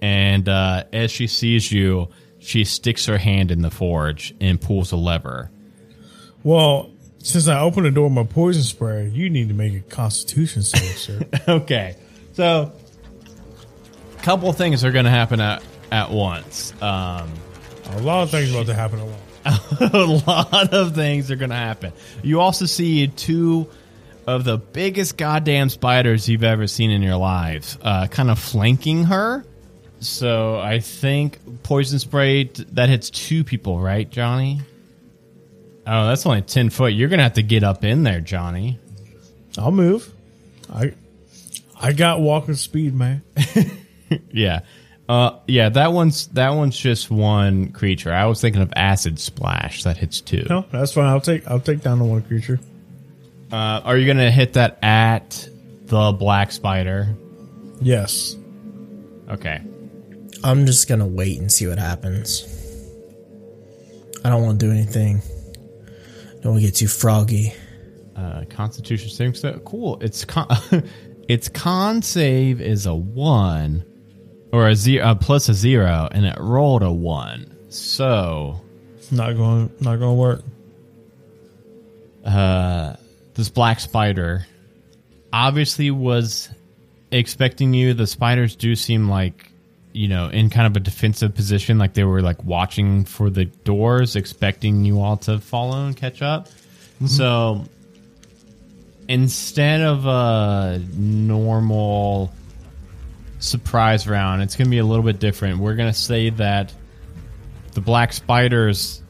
[0.00, 4.92] and uh, as she sees you, she sticks her hand in the forge and pulls
[4.92, 5.50] a lever.
[6.44, 9.80] Well, since I opened the door with my poison spray, you need to make a
[9.80, 11.20] Constitution save, sir.
[11.48, 11.96] okay,
[12.34, 12.72] so
[14.16, 16.72] a couple things are going to happen at at once.
[16.82, 17.30] Um,
[17.86, 19.20] a lot of things about to happen at once.
[19.80, 21.92] a lot of things are going to happen.
[22.22, 23.68] You also see two
[24.26, 29.04] of the biggest goddamn spiders you've ever seen in your lives, uh, kind of flanking
[29.04, 29.44] her.
[30.00, 34.60] So I think poison spray that hits two people, right, Johnny?
[35.86, 36.92] Oh, that's only ten foot.
[36.92, 38.78] You're gonna have to get up in there, Johnny.
[39.58, 40.10] I'll move.
[40.72, 40.94] I
[41.78, 43.22] I got walking speed, man.
[44.32, 44.60] yeah.
[45.10, 48.12] Uh, yeah, that one's that one's just one creature.
[48.12, 50.46] I was thinking of acid splash that hits two.
[50.48, 51.06] No, that's fine.
[51.06, 52.60] I'll take I'll take down the one creature.
[53.50, 55.48] Uh, are you gonna hit that at
[55.86, 57.08] the black spider?
[57.80, 58.36] Yes.
[59.28, 59.60] Okay.
[60.44, 62.46] I'm just gonna wait and see what happens.
[64.24, 65.22] I don't want to do anything.
[66.42, 67.52] Don't want to get too froggy.
[68.14, 69.98] Uh, Constitution saving so cool.
[70.02, 70.46] It's con
[71.28, 73.84] its con save is a one
[74.52, 77.56] or a zero uh, plus a zero, and it rolled a one.
[77.68, 78.60] So
[79.10, 80.42] not going not going to work.
[82.24, 82.94] Uh,
[83.34, 84.46] this black spider
[85.32, 86.48] obviously was
[87.10, 87.94] expecting you.
[87.94, 89.50] The spiders do seem like
[89.92, 93.44] you know in kind of a defensive position, like they were like watching for the
[93.44, 96.48] doors, expecting you all to follow and catch up.
[96.48, 97.06] Mm-hmm.
[97.06, 97.64] So
[99.08, 102.32] instead of a normal
[103.40, 105.58] surprise round, it's going to be a little bit different.
[105.58, 106.72] We're going to say that
[107.72, 109.02] the Black Spiders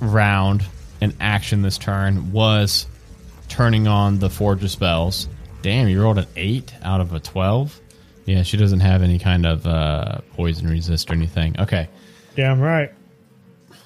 [0.00, 0.64] round
[1.00, 2.86] in action this turn was
[3.48, 5.28] turning on the Forge of Spells.
[5.62, 7.80] Damn, you rolled an 8 out of a 12?
[8.24, 11.58] Yeah, she doesn't have any kind of uh, poison resist or anything.
[11.60, 11.88] Okay.
[12.34, 12.92] Damn right.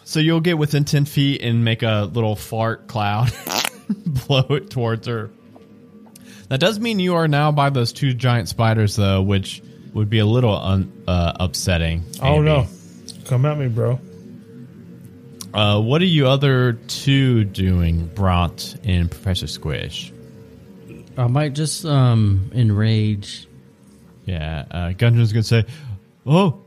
[0.04, 3.32] So you'll get within 10 feet and make a little fart cloud,
[3.88, 5.30] blow it towards her.
[6.48, 10.18] That does mean you are now by those two giant spiders, though, which would be
[10.20, 12.04] a little un, uh, upsetting.
[12.22, 12.66] Oh no!
[13.24, 13.98] Come at me, bro.
[15.52, 20.12] Uh, what are you other two doing, Bront and Professor Squish?
[21.16, 23.48] I might just um enrage.
[24.26, 25.64] Yeah, uh, Gundren's gonna say,
[26.26, 26.62] "Oh,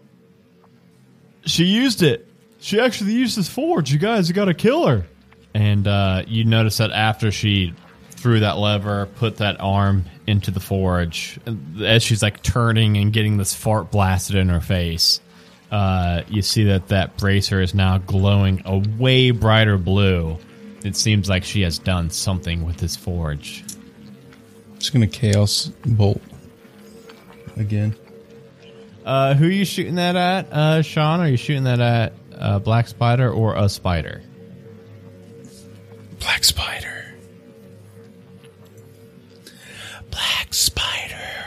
[1.45, 2.27] she used it.
[2.59, 3.91] She actually used this forge.
[3.91, 5.05] You guys you got to kill her."
[5.53, 7.73] And uh, you notice that after she
[8.19, 11.39] threw that lever, put that arm into the forge.
[11.81, 15.21] As she's like turning and getting this fart blasted in her face,
[15.71, 20.37] uh, you see that that bracer is now glowing a way brighter blue.
[20.83, 23.63] It seems like she has done something with this forge.
[24.77, 26.21] Just gonna chaos bolt
[27.57, 27.95] again.
[29.05, 31.19] Uh, who are you shooting that at, uh, Sean?
[31.19, 34.21] Are you shooting that at uh, Black Spider or a spider?
[36.19, 36.98] Black Spider.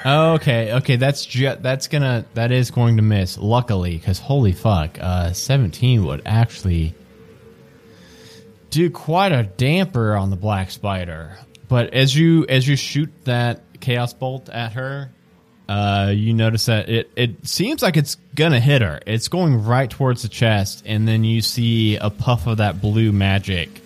[0.04, 3.38] Okay, okay, that's ju- that's gonna that is going to miss.
[3.38, 6.94] Luckily, because holy fuck, uh, seventeen would actually
[8.70, 11.38] do quite a damper on the black spider.
[11.68, 15.10] But as you as you shoot that chaos bolt at her,
[15.68, 19.00] uh, you notice that it it seems like it's gonna hit her.
[19.06, 23.12] It's going right towards the chest, and then you see a puff of that blue
[23.12, 23.80] magic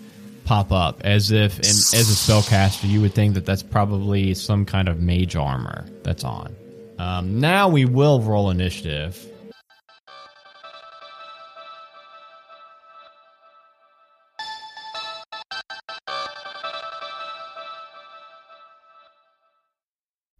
[0.46, 4.64] pop up as if in, as a spellcaster you would think that that's probably some
[4.64, 6.54] kind of mage armor that's on.
[6.98, 9.26] Um, now we will roll initiative.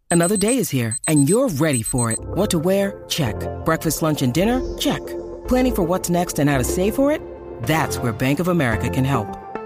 [0.09, 2.19] Another day is here and you're ready for it.
[2.21, 3.05] What to wear?
[3.09, 3.37] Check.
[3.67, 4.63] Breakfast lunch and dinner?
[4.79, 5.05] Check.
[5.49, 7.21] Planning for what's next and how to save for it?
[7.63, 9.46] That's where bank of america can help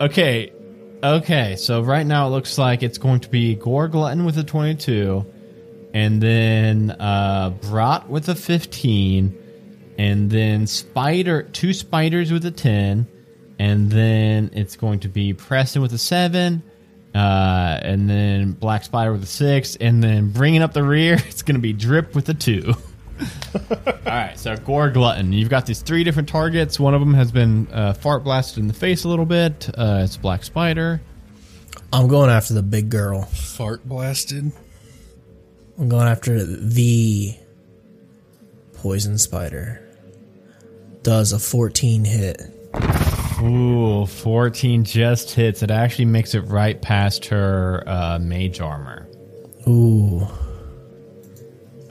[0.00, 0.52] Okay.
[1.02, 1.56] Okay.
[1.56, 5.24] So right now it looks like it's going to be Gorglutton with a 22,
[5.94, 13.06] and then uh, Brat with a 15, and then Spider, two Spiders with a 10,
[13.58, 16.62] and then it's going to be Preston with a 7.
[17.14, 21.40] Uh, and then Black Spider with a six, and then bringing up the rear, it's
[21.40, 22.74] going to be Drip with a two.
[23.18, 25.32] All right, so Gorglutton.
[25.32, 26.78] You've got these three different targets.
[26.78, 29.68] One of them has been uh, fart blasted in the face a little bit.
[29.76, 31.00] Uh, it's Black Spider.
[31.92, 33.22] I'm going after the big girl.
[33.22, 34.52] Fart blasted.
[35.78, 37.36] I'm going after the
[38.74, 39.82] poison spider.
[41.02, 42.42] Does a 14 hit.
[43.42, 45.62] Ooh, 14 just hits.
[45.62, 49.08] It actually makes it right past her uh, mage armor.
[49.68, 50.20] Ooh.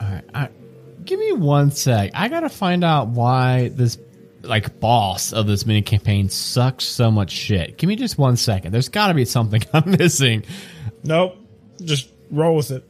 [0.00, 0.24] right.
[0.34, 0.48] I,
[1.06, 2.10] give me one sec.
[2.14, 3.98] I gotta find out why this
[4.42, 7.76] like boss of this mini campaign sucks so much shit.
[7.76, 8.72] Give me just one second.
[8.72, 10.44] There's got to be something I'm missing.
[11.04, 11.36] Nope.
[11.82, 12.84] Just roll with it.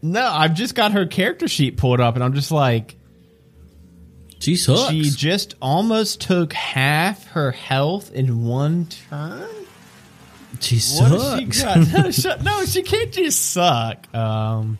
[0.00, 2.94] No, I've just got her character sheet pulled up, and I'm just like,
[4.38, 4.92] she sucks.
[4.92, 9.48] She just almost took half her health in one turn.
[10.60, 11.58] She sucks.
[11.58, 14.06] She no, she, no, she can't just suck.
[14.14, 14.78] Um,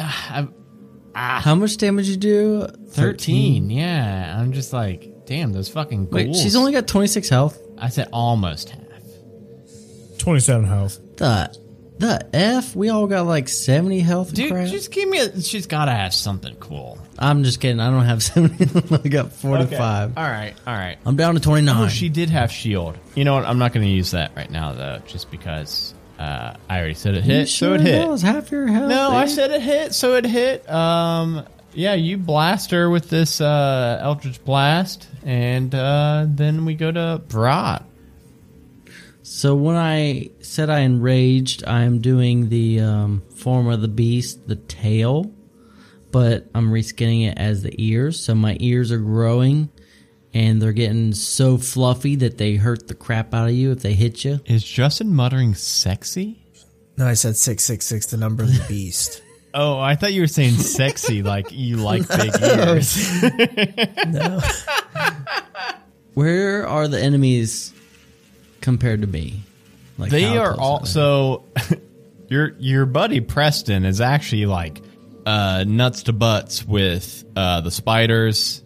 [0.02, 0.48] ah,
[1.14, 2.60] ah, How much damage you do?
[2.62, 2.92] 13.
[2.94, 3.70] 13.
[3.70, 6.12] Yeah, I'm just like, damn, those fucking ghouls.
[6.14, 7.60] Wait, she's only got 26 health.
[7.78, 8.80] I said almost half.
[10.18, 10.98] 27 health.
[11.16, 11.56] The
[11.98, 12.74] the F?
[12.74, 14.68] We all got like 70 health Dude, crap.
[14.68, 15.40] just give me a.
[15.42, 16.98] She's got to have something cool.
[17.18, 17.78] I'm just kidding.
[17.78, 18.94] I don't have 70.
[19.04, 19.72] I got 45.
[19.72, 20.20] Okay.
[20.20, 20.96] All right, all right.
[21.04, 21.76] I'm down to 29.
[21.84, 22.98] Oh, she did have shield.
[23.14, 23.44] You know what?
[23.44, 27.14] I'm not going to use that right now, though, just because uh, I already said
[27.14, 28.06] it hit, sure so it hit.
[28.06, 28.90] Was half your health.
[28.90, 30.70] No, I said it hit, so it hit.
[30.70, 36.92] Um, yeah, you blast her with this uh, Eldritch Blast, and uh, then we go
[36.92, 37.86] to Brat.
[39.22, 44.56] So when I said I enraged, I'm doing the um, form of the beast, the
[44.56, 45.32] tail,
[46.10, 48.22] but I'm reskinning it as the ears.
[48.22, 49.70] So my ears are growing,
[50.32, 53.94] and they're getting so fluffy that they hurt the crap out of you if they
[53.94, 54.40] hit you.
[54.46, 56.42] Is Justin muttering sexy?
[56.96, 59.22] No, I said six six six, the number of the beast.
[59.54, 63.22] oh, I thought you were saying sexy, like you like big ears.
[64.06, 64.40] no.
[66.14, 67.72] Where are the enemies
[68.60, 69.42] compared to me.
[69.98, 71.44] Like they are all so.
[72.28, 74.80] your your buddy Preston is actually like
[75.26, 78.62] uh, nuts to butts with uh, the spiders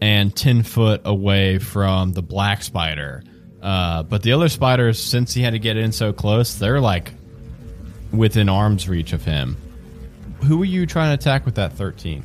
[0.00, 3.22] and ten foot away from the black spider.
[3.62, 7.12] Uh, but the other spiders, since he had to get in so close, they're like
[8.12, 9.56] within arm's reach of him.
[10.44, 12.24] Who were you trying to attack with that thirteen?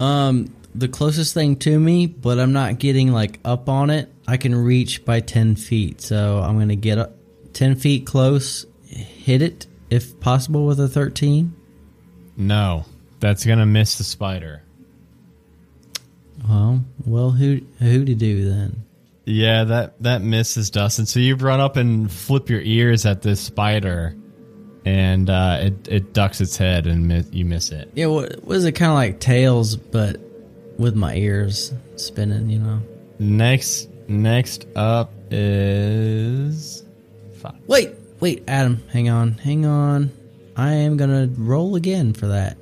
[0.00, 4.12] Um, the closest thing to me, but I'm not getting like up on it.
[4.26, 6.00] I can reach by 10 feet.
[6.00, 7.14] So I'm going to get up
[7.52, 11.54] 10 feet close, hit it if possible with a 13.
[12.36, 12.84] No,
[13.20, 14.62] that's going to miss the spider.
[16.48, 18.84] Well, well, who who to do then?
[19.24, 21.06] Yeah, that that misses Dustin.
[21.06, 24.16] So you run up and flip your ears at this spider,
[24.84, 27.90] and uh, it it ducks its head and miss, you miss it.
[27.94, 28.72] Yeah, what was it?
[28.72, 30.20] Kind of like tails, but
[30.78, 32.50] with my ears spinning.
[32.50, 32.82] You know.
[33.18, 36.84] Next Next up is.
[37.38, 37.54] Five.
[37.66, 40.10] Wait, wait, Adam, hang on, hang on.
[40.56, 42.56] I am gonna roll again for that.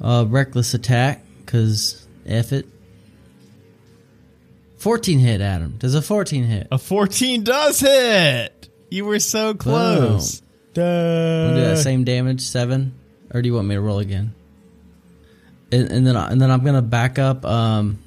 [0.00, 2.66] Uh, reckless attack, cause F it.
[4.78, 5.76] 14 hit, Adam.
[5.78, 6.68] Does a 14 hit?
[6.72, 8.68] A 14 does hit!
[8.90, 10.40] You were so close.
[10.72, 11.54] Duh.
[11.54, 12.94] do that same damage, seven?
[13.32, 14.34] Or do you want me to roll again?
[15.70, 17.44] And, and then, and then I'm gonna back up.
[17.44, 17.98] Um,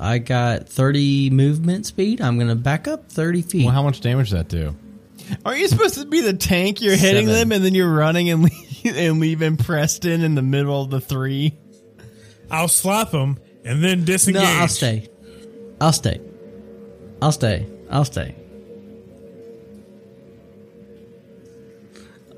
[0.00, 2.22] I got 30 movement speed.
[2.22, 3.64] I'm going to back up 30 feet.
[3.66, 4.74] Well, how much damage does that do?
[5.44, 6.80] Are you supposed to be the tank?
[6.80, 7.50] You're hitting Seven.
[7.50, 8.42] them and then you're running and,
[8.84, 11.52] leave, and leaving Preston in the middle of the three?
[12.50, 14.42] I'll slap him and then disengage.
[14.42, 15.08] No, I'll stay.
[15.80, 16.20] I'll stay.
[17.22, 17.66] I'll stay.
[17.90, 18.34] I'll stay.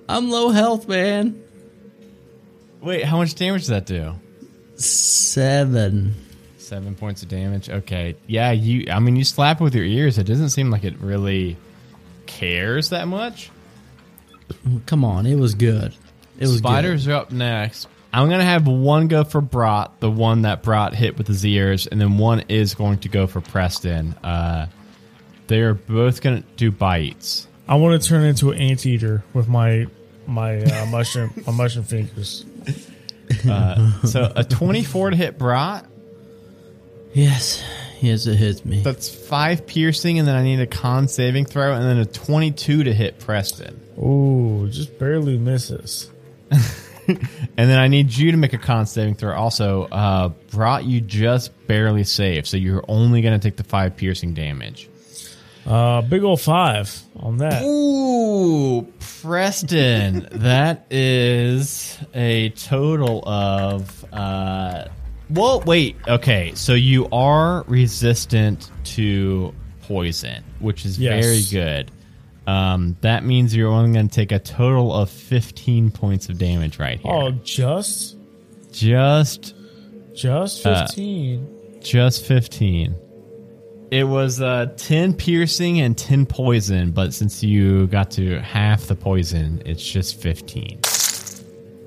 [0.09, 1.43] I'm low health, man.
[2.81, 4.15] Wait, how much damage does that do?
[4.77, 6.15] Seven.
[6.59, 7.69] Seven points of damage.
[7.71, 8.17] Okay.
[8.27, 8.91] Yeah, you.
[8.91, 10.19] I mean, you slap it with your ears.
[10.19, 11.57] It doesn't seem like it really
[12.27, 13.51] cares that much.
[14.87, 15.95] Come on, it was good.
[16.39, 17.13] It was Spiders good.
[17.13, 17.89] are up next.
[18.13, 21.87] I'm gonna have one go for Brat, the one that Brat hit with his ears,
[21.87, 24.15] and then one is going to go for Preston.
[24.23, 24.67] Uh,
[25.47, 27.49] they're both gonna do bites.
[27.67, 29.87] I want to turn into an anteater with my
[30.27, 32.45] my uh, mushroom my mushroom fingers.
[33.49, 35.87] Uh, so a 24 to hit Brat.
[37.15, 37.65] Yes,
[38.01, 38.83] yes, it hits me.
[38.83, 42.85] That's five piercing, and then I need a con saving throw, and then a 22
[42.85, 43.81] to hit Preston.
[43.99, 46.11] Ooh, just barely misses.
[47.09, 47.21] and
[47.57, 49.35] then I need you to make a con saving throw.
[49.35, 53.97] Also, uh, Brat you just barely safe, so you're only going to take the five
[53.97, 54.89] piercing damage.
[55.67, 57.63] Uh, big old five on that.
[57.63, 58.83] Ooh,
[59.23, 64.87] Preston, that is a total of uh,
[65.31, 65.97] well, wait.
[66.07, 71.25] Okay, so you are resistant to poison, which is yes.
[71.25, 71.91] very good.
[72.47, 76.79] Um, that means you're only going to take a total of 15 points of damage
[76.79, 77.13] right here.
[77.13, 78.17] Oh, just?
[78.73, 79.55] Just.
[80.15, 81.45] Just 15.
[81.45, 82.95] Uh, just 15.
[83.91, 88.95] It was uh, 10 piercing and 10 poison, but since you got to half the
[88.95, 90.81] poison, it's just 15.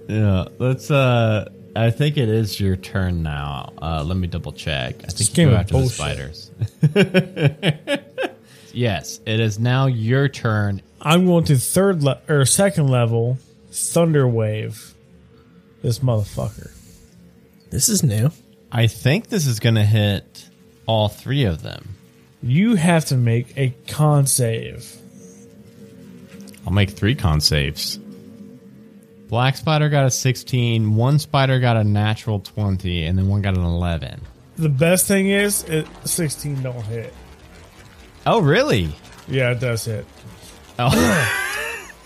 [0.08, 3.74] Yeah, let's uh I think it is your turn now.
[3.82, 4.96] Uh, let me double check.
[5.04, 5.98] I think you go after bullshit.
[5.98, 8.02] the spiders.
[8.76, 10.82] Yes, it is now your turn.
[11.00, 13.38] I'm going to third le- or second level
[13.72, 14.94] Thunder Wave.
[15.82, 16.72] This motherfucker.
[17.70, 18.32] This is new.
[18.72, 20.50] I think this is going to hit
[20.88, 21.96] all three of them.
[22.44, 24.94] You have to make a con save.
[26.66, 27.98] I'll make three con saves.
[29.30, 33.58] Black Spider got a 16, one Spider got a natural 20, and then one got
[33.58, 34.22] an 11.
[34.58, 37.14] The best thing is, it 16 don't hit.
[38.26, 38.90] Oh, really?
[39.28, 40.06] Yeah, it does hit.
[40.80, 41.42] Oh.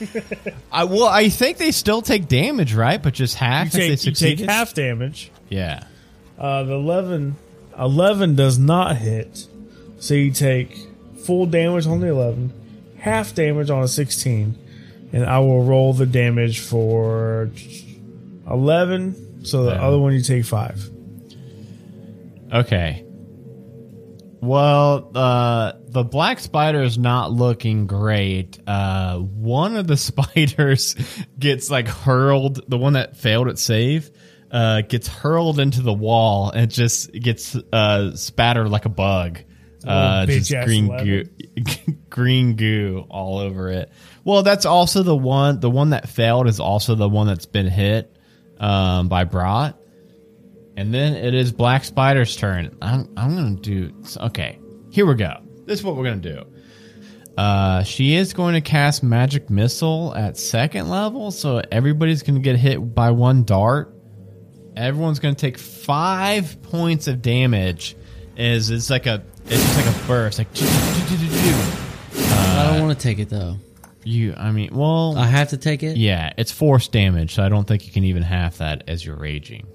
[0.71, 3.01] I well, I think they still take damage, right?
[3.01, 5.31] But just half You if they take, you take half damage.
[5.49, 5.83] Yeah.
[6.37, 7.35] Uh, the 11,
[7.77, 9.47] 11 does not hit.
[9.99, 10.77] So you take
[11.25, 12.53] full damage on the 11,
[12.99, 14.57] half damage on a 16,
[15.11, 17.49] and I will roll the damage for
[18.49, 19.45] 11.
[19.45, 19.81] So the Yeah.
[19.85, 20.89] other one you take 5.
[22.53, 23.03] Okay.
[24.41, 28.59] Well, uh, the black spider is not looking great.
[28.65, 30.95] Uh, one of the spiders
[31.37, 32.69] gets like hurled.
[32.69, 34.11] The one that failed at save,
[34.51, 39.39] uh, gets hurled into the wall and just gets uh spattered like a bug.
[39.85, 41.23] Uh, just green goo,
[42.09, 43.91] green goo all over it.
[44.25, 45.59] Well, that's also the one.
[45.59, 48.15] The one that failed is also the one that's been hit
[48.59, 49.78] um, by Brat.
[50.79, 52.73] And then it is Black Spider's turn.
[52.81, 53.93] I'm, I'm going to do.
[54.27, 54.59] Okay,
[54.89, 55.33] here we go.
[55.65, 56.45] This is what we're going to do.
[57.37, 62.41] Uh, she is going to cast Magic Missile at second level, so everybody's going to
[62.41, 63.93] get hit by one dart.
[64.77, 67.97] Everyone's going to take five points of damage.
[68.37, 70.47] Is it's like a it's just like a burst, like
[72.15, 73.57] I don't want to take it though.
[74.05, 74.33] you.
[74.37, 75.97] I mean, well, I have to take it.
[75.97, 79.17] yeah, it's force damage, so I don't think you can even half that as you're
[79.17, 79.67] raging.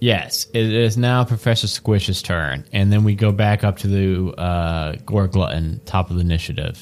[0.00, 4.32] Yes, it is now Professor Squish's turn, and then we go back up to the
[4.40, 6.80] uh, Gorglutton, top of the initiative.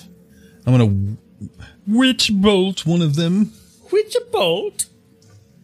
[0.67, 1.17] I'm gonna
[1.87, 3.53] witch bolt one of them.
[3.91, 4.87] Witch bolt.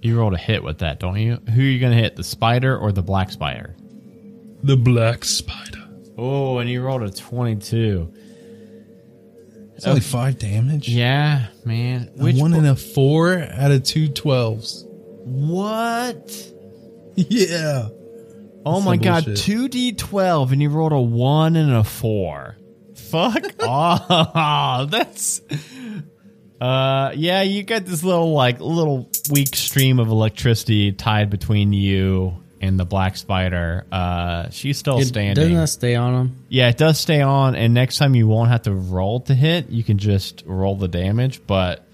[0.01, 1.37] You rolled a hit with that, don't you?
[1.55, 3.77] Who are you going to hit, the spider or the black spider?
[4.65, 5.79] The black spider.
[6.19, 8.13] Oh, and you rolled a 22.
[9.77, 10.89] It's only five damage.
[10.89, 12.11] Yeah, man.
[12.19, 14.85] A one and a four out of two twelves.
[14.87, 16.52] What?
[17.29, 17.89] Yeah.
[18.65, 19.45] Oh That's my god, bullshit.
[19.45, 22.57] two D twelve, and you rolled a one and a four.
[22.95, 24.91] Fuck off.
[24.91, 25.41] That's
[26.61, 32.35] uh yeah, you got this little like little weak stream of electricity tied between you
[32.61, 33.85] and the black spider.
[33.91, 35.35] Uh she's still It- standing.
[35.35, 36.37] Doesn't that stay on him?
[36.49, 39.71] yeah, it does stay on, and next time you won't have to roll to hit.
[39.71, 41.85] You can just roll the damage, but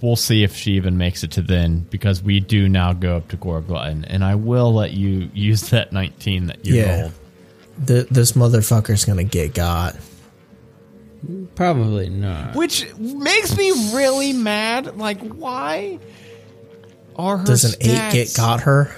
[0.00, 3.28] we'll see if she even makes it to then because we do now go up
[3.28, 7.00] to Gorglutton, and I will let you use that 19 that you Yeah.
[7.00, 7.12] rolled.
[7.86, 9.96] Th this motherfucker's gonna get got.
[11.54, 12.54] Probably not.
[12.54, 14.96] Which makes me really mad.
[14.96, 15.98] Like, why
[17.16, 18.94] are her Does an eight get got her?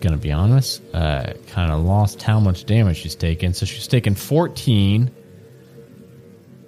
[0.00, 3.52] Gonna be honest, uh, kind of lost how much damage she's taken.
[3.54, 5.10] So she's taken 14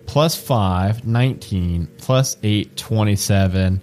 [0.07, 3.81] plus 5, 19 plus 8, 27.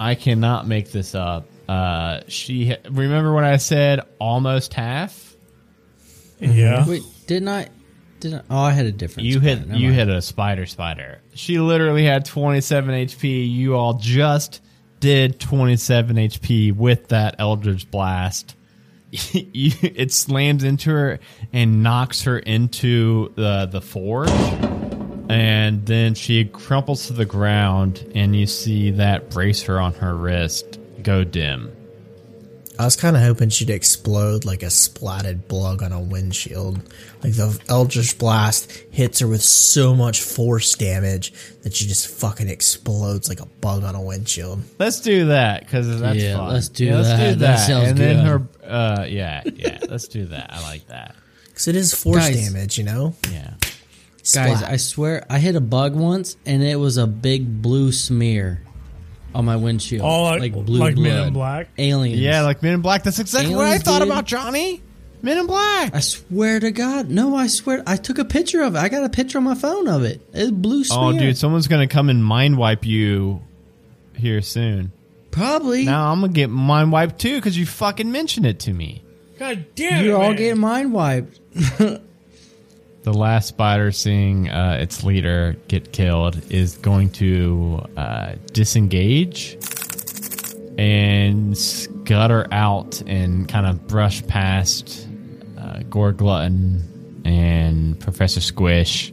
[0.00, 1.46] I cannot make this up.
[1.68, 5.34] Uh, she remember when I said almost half?
[6.40, 6.86] Yeah.
[6.86, 7.68] Wait, didn't I?
[8.20, 8.42] Didn't I?
[8.50, 9.26] Oh, I had a different.
[9.26, 9.42] You spot.
[9.44, 9.96] hit Never you mind.
[9.96, 11.20] hit a spider spider.
[11.34, 13.50] She literally had 27 HP.
[13.50, 14.60] You all just
[15.00, 18.56] did 27 HP with that Eldritch Blast.
[19.32, 21.20] It slams into her
[21.52, 24.28] and knocks her into the the forge.
[25.28, 30.78] And then she crumples to the ground and you see that bracer on her wrist
[31.02, 31.74] go dim.
[32.76, 36.80] I was kind of hoping she'd explode like a splatted bug on a windshield.
[37.22, 42.48] Like the Eldritch Blast hits her with so much force damage that she just fucking
[42.48, 44.60] explodes like a bug on a windshield.
[44.80, 46.52] Let's do that because that's Yeah, fun.
[46.52, 47.16] let's do Yeah, Let's that.
[47.18, 47.56] do That that.
[47.66, 49.78] sounds and then her, uh, yeah, yeah.
[49.88, 50.52] let's do that.
[50.52, 51.14] I like that.
[51.54, 52.44] Because it is force Guys.
[52.50, 53.14] damage, you know?
[53.30, 53.54] Yeah.
[54.32, 58.62] Guys, I swear I hit a bug once, and it was a big blue smear
[59.34, 61.68] on my windshield, Oh, like- blue like Men in Black?
[61.76, 62.20] aliens.
[62.20, 63.02] Yeah, like Men in Black.
[63.02, 64.08] That's exactly what I thought dude.
[64.08, 64.82] about, Johnny.
[65.22, 65.94] Men in Black.
[65.94, 68.78] I swear to God, no, I swear, I took a picture of it.
[68.78, 70.20] I got a picture on my phone of it.
[70.32, 71.00] It's blue oh, smear.
[71.00, 73.42] Oh, dude, someone's gonna come and mind wipe you
[74.14, 74.92] here soon.
[75.30, 75.84] probably.
[75.84, 79.02] Now I'm gonna get mind wiped too because you fucking mentioned it to me.
[79.38, 80.06] God damn it.
[80.06, 80.36] You're all man.
[80.36, 81.40] getting mind wiped.
[83.04, 89.58] The last spider seeing uh, its leader get killed is going to uh, disengage
[90.78, 95.06] and scutter out and kind of brush past
[95.58, 99.12] uh, Gorglutton and Professor Squish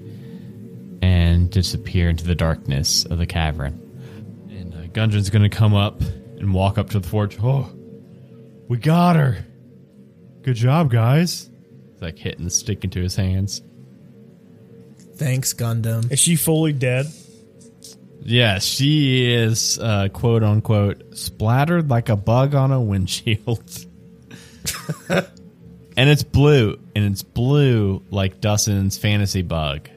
[1.01, 3.73] and disappear into the darkness of the cavern.
[4.49, 7.37] And uh, Gundren's gonna come up and walk up to the forge.
[7.43, 7.69] Oh,
[8.69, 9.45] we got her!
[10.43, 11.49] Good job, guys!
[11.91, 13.61] He's like hitting the stick into his hands.
[15.21, 16.11] Thanks, Gundam.
[16.11, 17.05] Is she fully dead?
[18.23, 23.85] Yeah, she is uh, quote unquote splattered like a bug on a windshield.
[25.09, 29.89] and it's blue, and it's blue like Dustin's fantasy bug.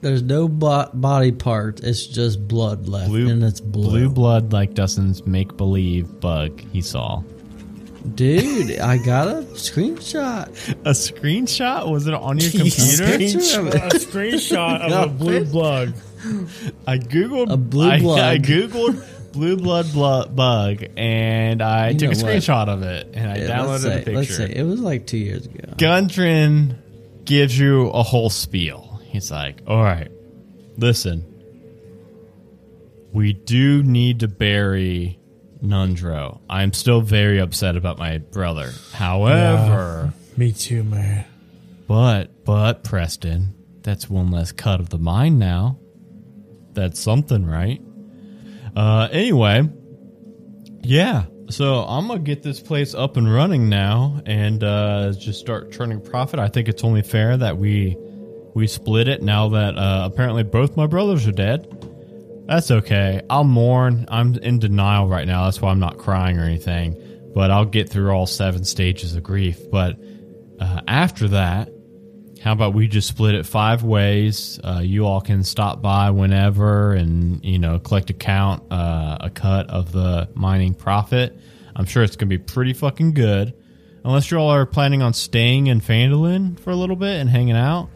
[0.00, 1.80] There's no bo- body part.
[1.80, 3.90] It's just blood left, Blue, and it's blue.
[3.90, 7.22] blue blood like Dustin's make believe bug he saw.
[8.14, 10.48] Dude, I got a screenshot.
[10.84, 11.90] A screenshot?
[11.90, 13.18] Was it on your computer?
[13.18, 15.52] Picture of A screenshot of No, a blue bitch.
[15.52, 15.94] bug.
[16.86, 18.20] I googled A blue I, blood.
[18.20, 22.34] I googled blue blood blood bug, and I You took a know what?
[22.36, 24.46] screenshot of it, and I Yeah, let's downloaded say, a let's picture.
[24.48, 25.74] say it was like two years ago.
[25.76, 26.76] Gundren
[27.26, 29.00] gives you a whole spiel.
[29.04, 30.10] He's like, all right,
[30.78, 31.26] listen.
[33.12, 35.18] We do need to bury
[35.62, 36.40] Nundro.
[36.48, 38.72] I'm still very upset about my brother.
[38.92, 41.24] However, Me too, man.
[41.86, 45.78] but, but, Preston, that's one less cut of the mine now.
[46.72, 47.80] That's something, right?
[48.76, 49.68] Uh, anyway,
[50.82, 51.24] yeah.
[51.50, 56.00] So I'm gonna get this place up and running now, and uh, just start turning
[56.00, 56.38] profit.
[56.38, 57.96] I think it's only fair that we
[58.54, 61.66] we split it now that uh, apparently both my brothers are dead.
[62.50, 63.22] That's okay.
[63.30, 64.06] I'll mourn.
[64.08, 65.44] I'm in denial right now.
[65.44, 67.30] That's why I'm not crying or anything.
[67.32, 69.70] But I'll get through all seven stages of grief.
[69.70, 70.00] But
[70.58, 71.68] uh, after that,
[72.42, 74.58] how about we just split it five ways?
[74.64, 79.30] Uh, you all can stop by whenever and you know collect a count, uh, a
[79.30, 81.38] cut of the mining profit.
[81.76, 83.54] I'm sure it's gonna be pretty fucking good,
[84.04, 87.56] unless you all are planning on staying in Phandalin for a little bit and hanging
[87.56, 87.90] out.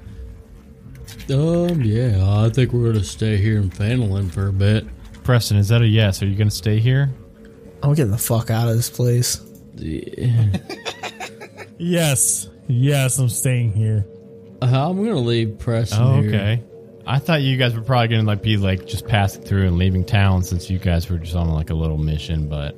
[1.31, 4.85] Um, yeah, I think we're gonna stay here in Phandalin for a bit.
[5.23, 6.23] Preston, is that a yes?
[6.23, 7.11] Are you gonna stay here?
[7.83, 9.41] I'm getting the fuck out of this place.
[11.79, 12.49] Yes.
[12.69, 14.07] Yes, I'm staying here.
[14.63, 16.29] Uh, I'm gonna leave Preston Oh, here.
[16.31, 16.63] okay.
[17.07, 20.05] I thought you guys were probably gonna like be like just passing through and leaving
[20.05, 22.77] town since you guys were just on like a little mission, but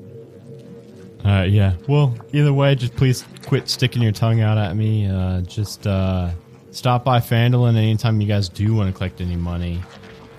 [1.24, 1.74] uh yeah.
[1.88, 5.06] Well, either way, just please quit sticking your tongue out at me.
[5.08, 6.30] Uh just uh
[6.76, 9.80] stop by Phandalin anytime you guys do want to collect any money.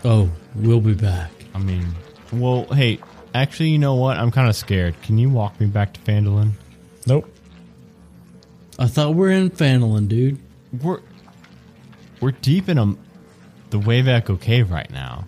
[0.05, 1.31] Oh, we'll be back.
[1.53, 1.88] I mean
[2.31, 2.99] well hey,
[3.33, 4.17] actually you know what?
[4.17, 5.01] I'm kinda scared.
[5.01, 6.51] Can you walk me back to Phandalin?
[7.05, 7.33] Nope.
[8.77, 10.39] I thought we are in Phandalin, dude.
[10.81, 11.01] We're
[12.21, 12.95] we're deep in a
[13.69, 15.25] the Wave Echo Cave right now.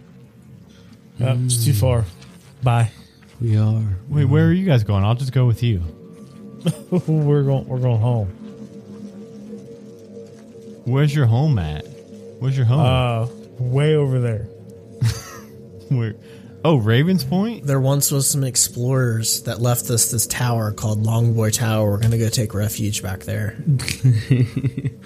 [1.17, 1.77] Yep, it's too hmm.
[1.77, 2.05] far.
[2.63, 2.91] Bye.
[3.41, 3.83] We are.
[4.07, 5.03] Wait, where are you guys going?
[5.03, 5.81] I'll just go with you.
[6.91, 8.38] we're going we're going home.
[10.89, 11.85] Where's your home at?
[12.39, 12.79] Where's your home?
[12.79, 13.27] Uh
[13.59, 14.43] way over there.
[15.89, 16.15] Where?
[16.63, 17.65] Oh, Ravens Point.
[17.65, 21.91] There once was some explorers that left us this tower called Longboy Tower.
[21.91, 23.57] We're gonna go take refuge back there.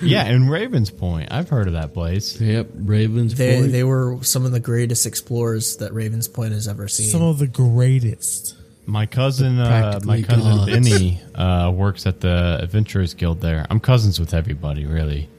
[0.02, 1.32] Yeah, in Ravens Point.
[1.32, 2.42] I've heard of that place.
[2.42, 3.72] Yep, Ravens They Point.
[3.72, 7.08] they were some of the greatest explorers that Ravens Point has ever seen.
[7.08, 8.58] Some of the greatest.
[8.86, 10.72] My cousin, uh, my Practically cousin gods.
[10.90, 13.66] Benny, uh, works at the Adventurers Guild there.
[13.70, 15.30] I'm cousins with everybody, really.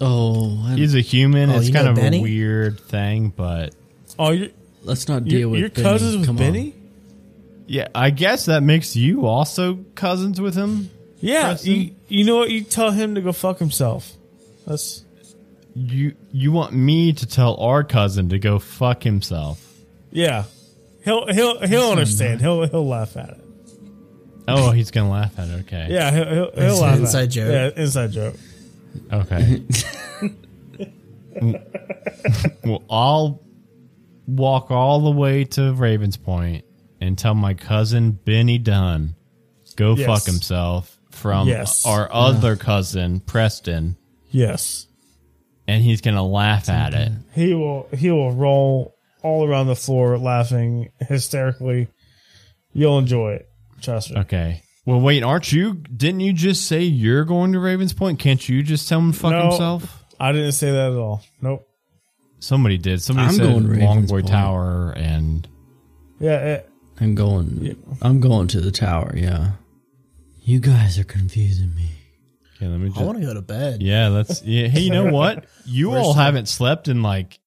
[0.00, 1.50] Oh, I'm- He's a human.
[1.50, 2.18] Oh, it's you kind know of Benny?
[2.18, 3.74] a weird thing, but
[4.18, 4.48] Oh, you're,
[4.82, 5.82] let's not deal you're, with you're Benny.
[5.88, 6.42] cousins with Come on.
[6.42, 6.74] Benny?
[7.66, 10.90] yeah, I guess that makes you also cousins with him.
[11.20, 11.48] Yeah.
[11.48, 11.72] Preston?
[11.72, 12.50] You, you know what?
[12.50, 14.12] You tell him to go fuck himself.
[14.66, 15.02] That's
[15.74, 19.60] You you want me to tell our cousin to go fuck himself?
[20.12, 20.44] yeah.
[21.04, 22.40] He'll he'll he'll understand.
[22.40, 23.40] He'll he'll laugh at it.
[24.48, 25.60] Oh, he's gonna laugh at it.
[25.66, 25.88] Okay.
[25.90, 27.28] Yeah, he'll he'll, he'll It's an laugh inside at it.
[27.28, 27.74] joke.
[27.76, 28.34] Yeah, inside joke.
[29.12, 29.62] Okay.
[32.64, 33.42] well, I'll
[34.26, 36.64] walk all the way to Ravens Point
[37.00, 39.14] and tell my cousin Benny Dunn
[39.76, 40.06] go Yes.
[40.06, 41.84] fuck himself from Yes.
[41.86, 43.96] our other cousin Preston,
[44.30, 44.86] Yes.
[45.66, 47.12] and he's gonna laugh at it.
[47.34, 51.88] He will he will roll all around the floor laughing hysterically.
[52.72, 53.48] You'll enjoy it.
[53.80, 54.18] Trust me.
[54.20, 54.62] Okay.
[54.86, 55.74] Well, wait, aren't you?
[55.74, 58.18] Didn't you just say you're going to Ravens Point?
[58.18, 59.48] Can't you just tell him to fuck No.
[59.48, 60.04] himself?
[60.20, 61.22] I didn't say that at all.
[61.40, 61.66] Nope.
[62.38, 63.00] Somebody did.
[63.02, 64.28] Somebody I'm said going to Ravens Longboy Point.
[64.28, 65.48] Tower, and
[66.20, 66.70] Yeah, it,
[67.00, 67.76] I'm going.
[68.02, 69.14] I'm going to the tower.
[69.16, 69.52] Yeah.
[70.42, 71.88] You guys are confusing me.
[72.56, 73.00] okay, let me just.
[73.00, 73.82] I want to go to bed.
[73.82, 74.42] Yeah, let's.
[74.42, 75.46] Yeah, hey, you know what?
[75.66, 77.40] You all haven't slept in like.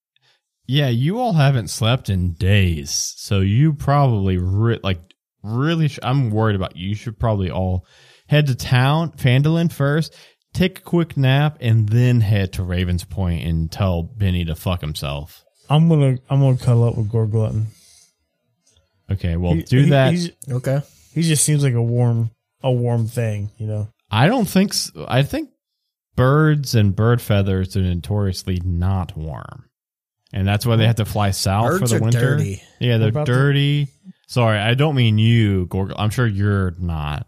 [0.65, 4.37] Yeah, you all haven't slept in days, so you probably
[4.83, 4.99] like
[5.47, 5.87] really.
[5.87, 6.89] Sh- I'm worried about you.
[6.89, 7.85] You should probably all
[8.27, 10.15] head to town, Phandalin first.
[10.53, 14.81] take a quick nap, and then head to Ravens Point and tell Benny to fuck
[14.81, 15.43] himself.
[15.69, 17.65] I'm gonna I'm gonna cuddle up with Gorglutton.
[19.11, 20.13] Okay, well, He- do he- that.
[20.13, 20.81] he's- Okay.
[21.13, 22.31] he just seems like a warm
[22.63, 23.87] a warm thing, you know.
[24.09, 25.05] I don't think so.
[25.07, 25.49] I think
[26.15, 29.65] birds and bird feathers are notoriously not warm.
[30.33, 32.19] And that's why they have to fly south Birds for the are winter.
[32.37, 32.61] dirty.
[32.79, 33.87] Yeah, they're about the- dirty.
[34.27, 35.93] Sorry, I don't mean you, Gorg.
[35.97, 37.27] I'm sure you're not.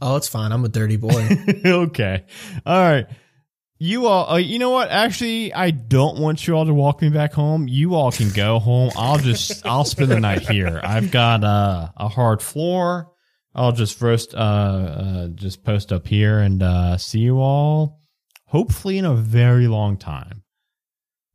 [0.00, 0.52] Oh, it's fine.
[0.52, 1.28] I'm a dirty boy.
[1.64, 2.24] okay.
[2.64, 3.06] All right.
[3.78, 4.90] You all, uh, you know what?
[4.90, 7.66] Actually, I don't want you all to walk me back home.
[7.66, 8.92] You all can go home.
[8.96, 10.80] I'll just, I'll spend the night here.
[10.82, 13.10] I've got uh, a hard floor.
[13.52, 18.00] I'll just first, uh, uh, just post up here and uh, see you all.
[18.46, 20.44] Hopefully, in a very long time.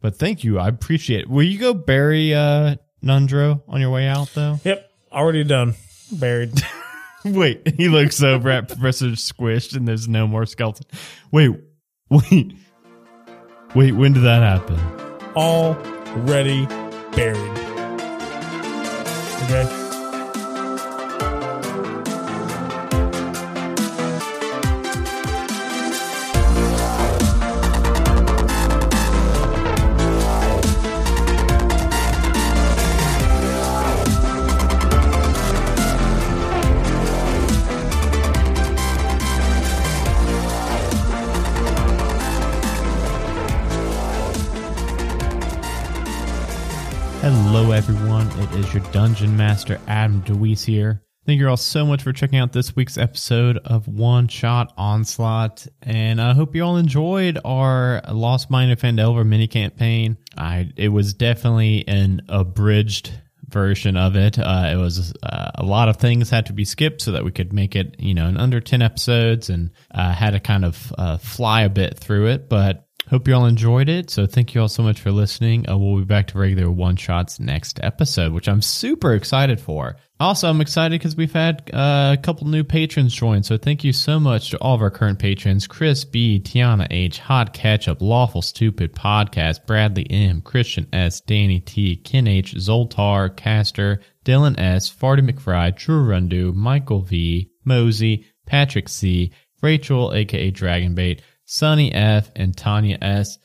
[0.02, 0.58] But thank you.
[0.58, 1.30] I appreciate it.
[1.30, 4.60] Will you go bury uh, Nundro on your way out, though?
[4.64, 5.76] Yep, already done.
[6.12, 6.54] Buried.
[7.26, 10.86] Wait, he looks over at Professor Squished and there's no more skeleton.
[11.32, 11.52] Wait,
[12.10, 12.54] wait,
[13.76, 14.80] wait, when did that happen?
[15.36, 16.66] Already
[17.16, 17.58] buried.
[19.44, 19.79] Okay.
[48.52, 51.04] It is your Dungeon Master, Adam DeWeese here.
[51.26, 55.68] Thank you all so much for checking out this week's episode of One Shot Onslaught,
[55.84, 60.18] and I hope you all enjoyed our Lost Mine of Phandelver mini campaign.
[60.36, 63.12] I it was definitely an abridged
[63.48, 64.40] version of it.
[64.40, 67.32] Uh, it was uh, a lot of things had to be skipped so that we
[67.32, 70.92] could make it, you know, in under ten episodes, and uh, had to kind of
[70.98, 72.89] uh, fly a bit through it, but.
[73.10, 74.12] Hope you all enjoyed it.
[74.12, 75.68] So thank you all so much for listening.
[75.68, 79.96] Uh, we'll be back to regular one shots next episode, which I'm super excited for.
[80.20, 83.42] Also, I'm excited because we've had uh, a couple new patrons join.
[83.42, 87.18] So thank you so much to all of our current patrons: Chris B, Tiana H,
[87.18, 94.02] Hot Ketchup, Lawful Stupid Podcast, Bradley M, Christian S, Danny T, Ken H, Zoltar, Caster,
[94.24, 99.32] Dylan S, Farty McFry, True Rundu, Michael V, Mosey, Patrick C,
[99.64, 101.22] Rachel, aka Dragonbait.
[101.52, 103.40] Sunny F, and Tanya S.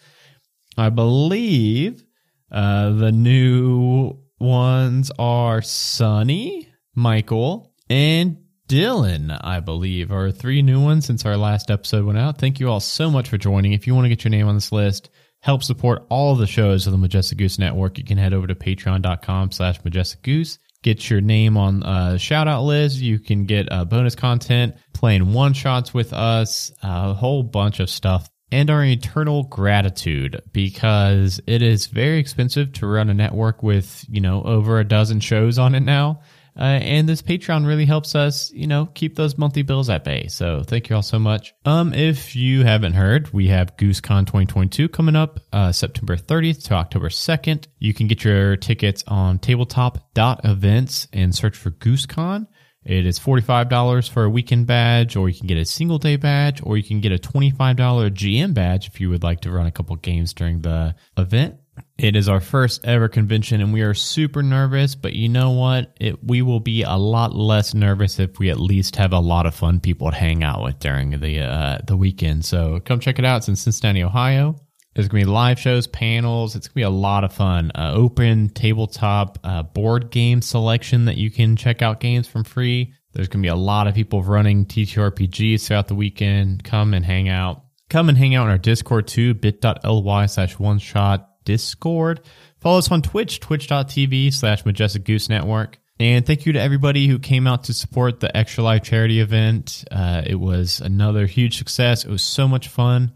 [0.77, 2.05] I believe
[2.53, 8.37] uh, the new ones are Sunny, Michael, and
[8.69, 12.37] Dylan, I believe, are three new ones since our last episode went out.
[12.37, 13.73] Thank you all so much for joining.
[13.73, 15.09] If you want to get your name on this list,
[15.41, 18.47] help support all of the shows of the Majestic Goose Network, you can head over
[18.47, 22.99] to patreon.com slash majestic goose get your name on a shout out list.
[22.99, 27.91] You can get uh, bonus content, playing one shots with us, a whole bunch of
[27.91, 34.05] stuff, and our eternal gratitude because it is very expensive to run a network with,
[34.09, 36.21] you know, over a dozen shows on it now.
[36.57, 40.29] Uh, and this Patreon really helps us, you know, keep those monthly bills at bay.
[40.29, 41.53] So thank you all so much.
[41.65, 46.75] Um, if you haven't heard, we have GooseCon 2022 coming up, uh, September 30th to
[46.75, 47.67] October 2nd.
[47.79, 52.47] You can get your tickets on tabletop.events and search for GooseCon.
[52.85, 56.61] It is $45 for a weekend badge, or you can get a single day badge,
[56.63, 59.73] or you can get a $25 GM badge if you would like to run a
[59.73, 61.57] couple games during the event.
[61.97, 65.97] It is our first ever convention and we are super nervous, but you know what?
[66.01, 69.47] It, we will be a lot less nervous if we at least have a lot
[69.47, 72.45] of fun people to hang out with during the, uh, the weekend.
[72.45, 73.39] So come check it out.
[73.39, 74.57] It's in Cincinnati, Ohio.
[74.95, 76.57] There's going to be live shows, panels.
[76.57, 77.71] It's going to be a lot of fun.
[77.75, 82.93] Uh, open tabletop uh, board game selection that you can check out games from free.
[83.13, 86.65] There's going to be a lot of people running TTRPGs throughout the weekend.
[86.65, 87.63] Come and hang out.
[87.89, 92.21] Come and hang out in our Discord too, bit.ly slash one shot Discord.
[92.61, 95.79] Follow us on Twitch, twitch.tv slash Majestic Goose Network.
[96.01, 99.85] And thank you to everybody who came out to support the Extra Life charity event.
[99.91, 102.05] Uh, it was another huge success.
[102.05, 103.13] It was so much fun.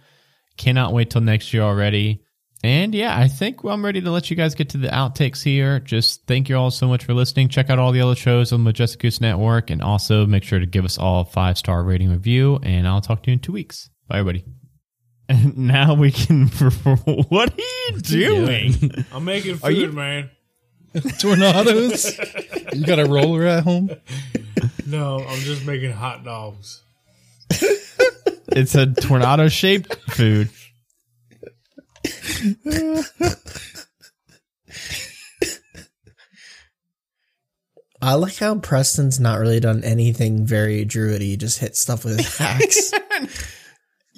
[0.57, 2.22] Cannot wait till next year already.
[2.62, 5.79] And yeah, I think I'm ready to let you guys get to the outtakes here.
[5.79, 7.49] Just thank you all so much for listening.
[7.49, 10.66] Check out all the other shows on Majestic Goose Network and also make sure to
[10.66, 12.59] give us all a five star rating review.
[12.62, 13.91] And I'll talk to you in two weeks.
[14.09, 14.57] Bye, everybody.
[15.29, 16.47] And now we can.
[17.29, 17.57] what are
[17.93, 18.74] you doing?
[19.12, 20.31] I'm making food, Are you- man.
[21.18, 22.18] Tornadoes.
[22.72, 23.91] you got a roller at home?
[24.87, 26.83] No, I'm just making hot dogs.
[28.51, 30.49] It's a tornado shaped food.
[38.01, 41.37] I like how Preston's not really done anything very druidy.
[41.37, 42.93] Just hit stuff with his axe.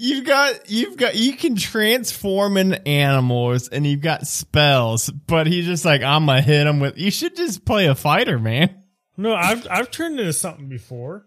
[0.03, 5.67] You've got you've got you can transform in animals and you've got spells, but he's
[5.67, 6.97] just like I'm gonna hit him with.
[6.97, 8.83] You should just play a fighter, man.
[9.19, 11.27] No, I've I've turned into something before.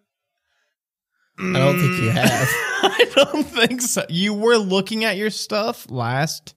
[1.38, 2.48] I don't think you have.
[2.82, 4.06] I don't think so.
[4.10, 6.56] You were looking at your stuff last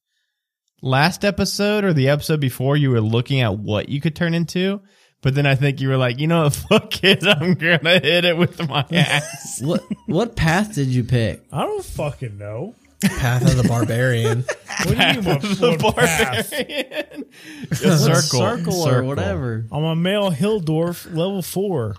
[0.80, 2.78] last episode or the episode before.
[2.78, 4.80] You were looking at what you could turn into,
[5.26, 8.24] but then I think you were like, you know, what, fuck it, I'm gonna hit
[8.24, 9.60] it with my ass.
[9.60, 11.42] What what path did you pick?
[11.50, 12.76] I don't fucking know.
[13.02, 14.44] Path of the Barbarian.
[14.84, 15.24] What do you mean?
[15.24, 17.24] What, the what barbarian.
[17.72, 19.64] A circle, circle or whatever.
[19.72, 21.96] I'm a male Hill Dwarf level four.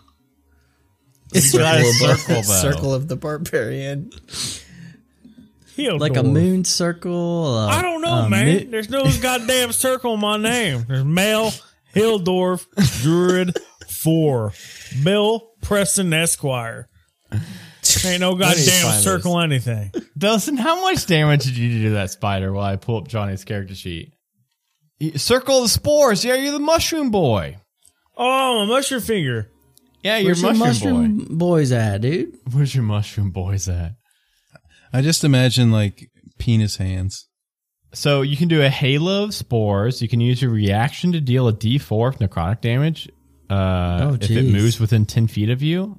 [1.34, 2.42] got a circle, though.
[2.44, 4.12] circle of the Barbarian.
[5.76, 6.00] Hill Dwarf.
[6.00, 7.58] Like a moon circle.
[7.58, 8.70] I don't know, man.
[8.70, 10.86] There's no goddamn circle in my name.
[10.88, 11.52] There's male
[11.98, 12.66] Hill Dwarf
[13.02, 13.58] Druid
[13.90, 14.54] four.
[15.04, 16.88] Bill Preston Esquire.
[18.06, 19.92] Ain't no goddamn find circle anything.
[20.18, 23.44] Dustin, how much damage did you do to that spider while I pull up Johnny's
[23.44, 24.14] character sheet?
[25.16, 26.26] Circle the spores.
[26.26, 27.58] Yeah, you're the mushroom boy.
[28.18, 29.52] Oh, a mushroom finger.
[30.04, 31.36] Yeah, you're Where's your mushroom, boy.
[31.36, 32.36] boys at, dude?
[32.52, 33.94] Where's your mushroom boys at?
[34.92, 37.28] I just imagine like penis hands.
[37.94, 40.02] So you can do a halo of spores.
[40.02, 43.10] You can use your reaction to deal a D4 of necrotic damage.
[43.50, 45.98] Uh, Oh, if it moves within 10 feet of you.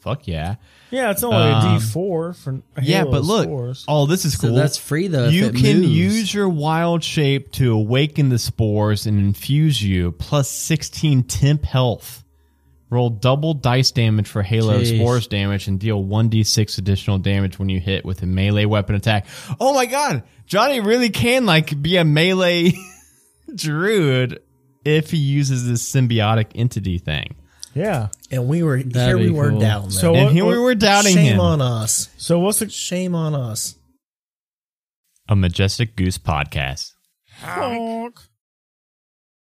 [0.00, 0.54] Fuck yeah.
[0.90, 3.44] Yeah, it's only Um, a D four for a Yeah, halo but of look.
[3.44, 3.84] spores.
[3.88, 4.56] Oh, this is So cool.
[4.56, 5.26] that's free though.
[5.26, 5.90] if you it can moves.
[5.90, 12.22] use your wild shape to awaken the spores and infuse you, plus 16 temp health.
[12.96, 14.96] Roll double dice damage for Halo Jeez.
[14.96, 19.26] Spores damage and deal 1d6 additional damage when you hit with a melee weapon attack.
[19.60, 22.72] Oh my god, Johnny really can like be a melee
[23.54, 24.40] druid
[24.84, 27.34] if he uses this symbiotic entity thing.
[27.74, 28.08] Yeah.
[28.30, 29.18] And we were That'd here.
[29.18, 29.60] We be were cool.
[29.60, 29.90] down.
[29.90, 31.40] So So and what- here we were doubting shame him.
[31.40, 32.08] on us.
[32.16, 33.74] So what's the Shame on us.
[35.28, 36.92] A Majestic Goose podcast.
[37.40, 38.18] honk?